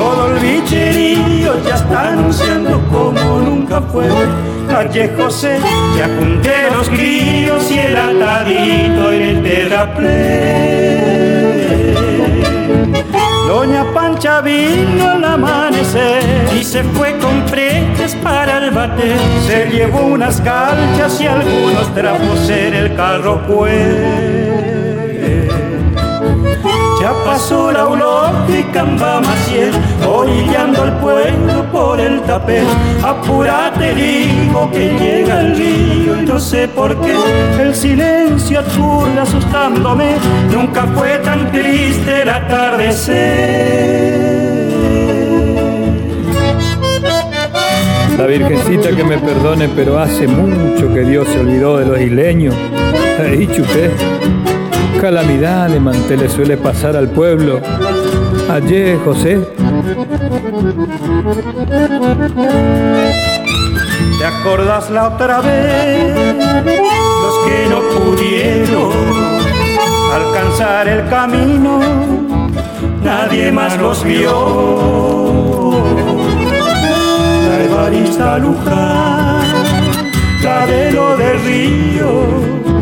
todo 0.00 0.32
el 0.32 0.38
bicherío 0.40 1.62
ya 1.62 1.74
está 1.74 2.08
anunciando 2.08 2.80
como 2.90 3.40
nunca 3.40 3.82
fue. 3.82 4.08
Calle 4.66 5.10
José, 5.16 5.58
ya 5.96 6.08
junté 6.16 6.70
los 6.74 6.88
grillos 6.88 7.70
y 7.70 7.78
el 7.78 7.96
atadito 7.96 9.12
en 9.12 9.22
el 9.22 9.42
terraplén. 9.42 10.10
Doña 13.46 13.84
Pancha 13.92 14.40
vino 14.40 15.10
al 15.10 15.24
amanecer 15.24 16.22
y 16.58 16.64
se 16.64 16.82
fue 16.84 17.18
con 17.18 17.42
pretes 17.46 18.14
para 18.22 18.58
el 18.58 18.70
bate. 18.70 19.16
Se 19.46 19.66
llevó 19.66 20.06
unas 20.06 20.40
calchas 20.40 21.20
y 21.20 21.26
algunos 21.26 21.94
trapos 21.94 22.48
en 22.48 22.74
el 22.74 22.94
carro 22.94 23.42
pues. 23.46 24.39
Ya 27.10 27.24
pasó 27.24 27.72
la 27.72 27.88
ológica 27.88 28.84
Maciel, 28.84 29.72
orillando 30.08 30.82
al 30.84 30.96
pueblo 31.00 31.64
por 31.72 31.98
el 31.98 32.20
tapel. 32.20 32.64
Apúrate, 33.02 33.96
digo 33.96 34.70
que 34.70 34.90
llega 34.96 35.40
el 35.40 35.56
río 35.56 36.22
y 36.22 36.24
no 36.24 36.38
sé 36.38 36.68
por 36.68 36.94
qué. 37.00 37.16
El 37.60 37.74
silencio 37.74 38.60
aturde 38.60 39.18
asustándome, 39.18 40.18
nunca 40.52 40.86
fue 40.94 41.18
tan 41.18 41.50
triste 41.50 42.22
el 42.22 42.28
atardecer. 42.28 43.10
La 48.18 48.26
Virgencita 48.26 48.90
que 48.94 49.02
me 49.02 49.18
perdone, 49.18 49.68
pero 49.74 49.98
hace 49.98 50.28
mucho 50.28 50.94
que 50.94 51.00
Dios 51.00 51.26
se 51.26 51.40
olvidó 51.40 51.78
de 51.78 51.86
los 51.86 52.00
isleños. 52.00 52.54
Ahí 53.20 53.48
chupé 53.48 53.90
calamidad 55.00 55.70
de 55.70 55.80
mantel 55.80 56.20
le 56.20 56.28
suele 56.28 56.58
pasar 56.58 56.94
al 56.94 57.08
pueblo. 57.08 57.60
Ayer, 58.50 58.98
José. 58.98 59.40
¿Te 64.18 64.26
acordás 64.26 64.90
la 64.90 65.08
otra 65.08 65.40
vez? 65.40 66.14
Los 67.22 67.34
que 67.46 67.66
no 67.70 67.80
pudieron 67.98 68.92
alcanzar 70.14 70.86
el 70.88 71.08
camino, 71.08 71.80
nadie 73.02 73.50
más 73.50 73.78
los 73.78 74.04
vio. 74.04 75.70
La 77.48 77.64
Evarista 77.64 78.38
Luján, 78.38 79.40
la 80.42 80.66
de 80.66 80.92
lo 80.92 81.16
Río 81.16 82.79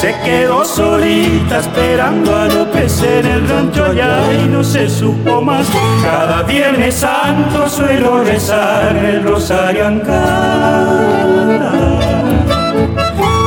se 0.00 0.14
quedó 0.24 0.64
solita 0.64 1.58
esperando 1.58 2.34
a 2.36 2.46
López 2.46 3.02
en 3.02 3.26
el 3.26 3.48
rancho 3.48 3.92
ya 3.92 4.20
y 4.32 4.46
no 4.48 4.62
se 4.62 4.88
supo 4.88 5.40
más. 5.42 5.66
Cada 6.02 6.42
viernes 6.44 6.94
santo 6.94 7.68
suelo 7.68 8.22
rezar 8.22 8.96
el 8.96 9.24
rosario 9.24 9.88
en 9.88 10.02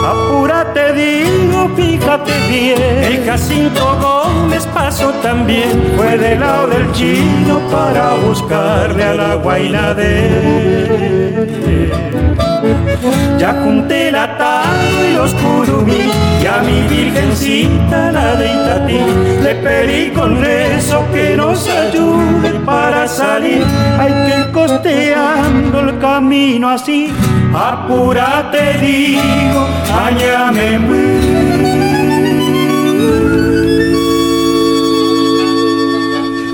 Apúrate, 0.06 0.94
digo, 0.94 1.70
fíjate 1.76 2.32
bien. 2.50 2.82
El 2.82 3.26
Jacinto 3.26 3.98
Gómez 4.02 4.68
pasó 4.74 5.12
también. 5.22 5.94
Fue 5.96 6.18
del 6.18 6.40
lado 6.40 6.68
del 6.68 6.92
chino 6.92 7.60
para 7.72 8.16
buscarle 8.16 9.04
a 9.04 9.14
la 9.14 9.36
guaina 9.36 9.94
de. 9.94 10.82
Ya 13.38 13.62
junté 13.64 14.12
la 14.12 14.38
tarde 14.38 15.10
y 15.10 15.14
los 15.16 15.34
curumí 15.34 16.12
y 16.42 16.46
a 16.46 16.62
mi 16.62 16.88
virgencita 16.88 18.12
la 18.12 18.36
de 18.36 18.48
Itatí 18.48 19.00
le 19.44 19.56
pedí 19.56 20.12
con 20.12 20.40
rezo 20.40 21.04
que 21.12 21.36
nos 21.36 21.68
ayude 21.68 22.52
para 22.66 23.08
salir. 23.08 23.66
Hay 24.00 24.12
que 24.12 24.40
ir 24.40 24.52
costeando 24.52 25.80
el 25.80 26.00
camino 26.00 26.70
así, 26.70 27.12
apúrate 27.54 28.78
digo, 28.80 29.68
añame 30.06 30.80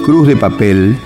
Cruz 0.05 0.27
de 0.27 0.37
Papel 0.37 0.97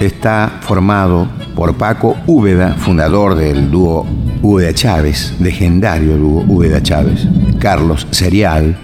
está 0.00 0.58
formado 0.60 1.26
por 1.56 1.74
Paco 1.74 2.14
Úbeda, 2.26 2.74
fundador 2.74 3.34
del 3.34 3.70
dúo 3.70 4.06
Úbeda 4.42 4.72
Chávez, 4.72 5.34
legendario 5.40 6.16
dúo 6.16 6.44
Úbeda 6.46 6.80
Chávez, 6.80 7.26
Carlos 7.58 8.06
Serial, 8.10 8.76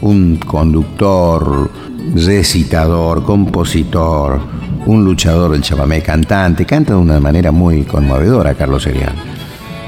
un 0.00 0.36
conductor, 0.36 1.70
recitador, 2.14 3.24
compositor, 3.24 4.40
un 4.86 5.04
luchador 5.04 5.52
del 5.52 5.62
chamamé, 5.62 6.02
cantante, 6.02 6.64
canta 6.64 6.94
de 6.94 7.00
una 7.00 7.18
manera 7.18 7.50
muy 7.50 7.82
conmovedora 7.82 8.54
Carlos 8.54 8.84
Serial, 8.84 9.14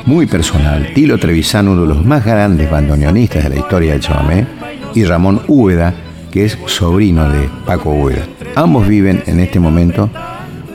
muy 0.07 0.27
personal, 0.27 0.93
Tilo 0.95 1.19
Trevisan, 1.19 1.69
uno 1.69 1.83
de 1.83 1.89
los 1.89 2.05
más 2.05 2.25
grandes 2.25 2.71
bandoneonistas 2.71 3.45
de 3.45 3.51
la 3.51 3.57
historia 3.57 3.93
del 3.93 4.01
chamamé, 4.01 4.47
y 4.95 5.05
Ramón 5.05 5.43
Úbeda, 5.49 5.95
que 6.31 6.45
es 6.45 6.59
sobrino 6.67 7.29
de 7.29 7.49
Paco 7.65 7.91
Úbeda. 7.91 8.27
Ambos 8.57 8.89
viven 8.89 9.23
en 9.27 9.41
este 9.41 9.61
momento 9.61 10.11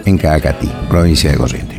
en 0.06 0.18
Cacatí, 0.18 0.70
provincia 0.90 1.32
de 1.32 1.38
Corrientes. 1.38 1.79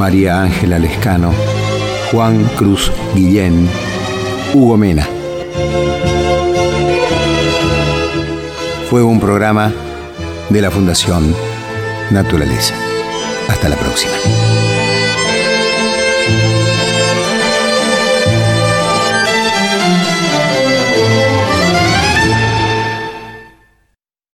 María 0.00 0.40
Ángela 0.40 0.78
Lescano, 0.78 1.30
Juan 2.10 2.42
Cruz 2.56 2.90
Guillén, 3.14 3.68
Hugo 4.54 4.78
Mena. 4.78 5.06
Fue 8.88 9.02
un 9.02 9.20
programa 9.20 9.70
de 10.48 10.62
la 10.62 10.70
Fundación 10.70 11.34
Naturaleza. 12.10 12.74
Hasta 13.46 13.68
la 13.68 13.76
próxima. 13.76 14.49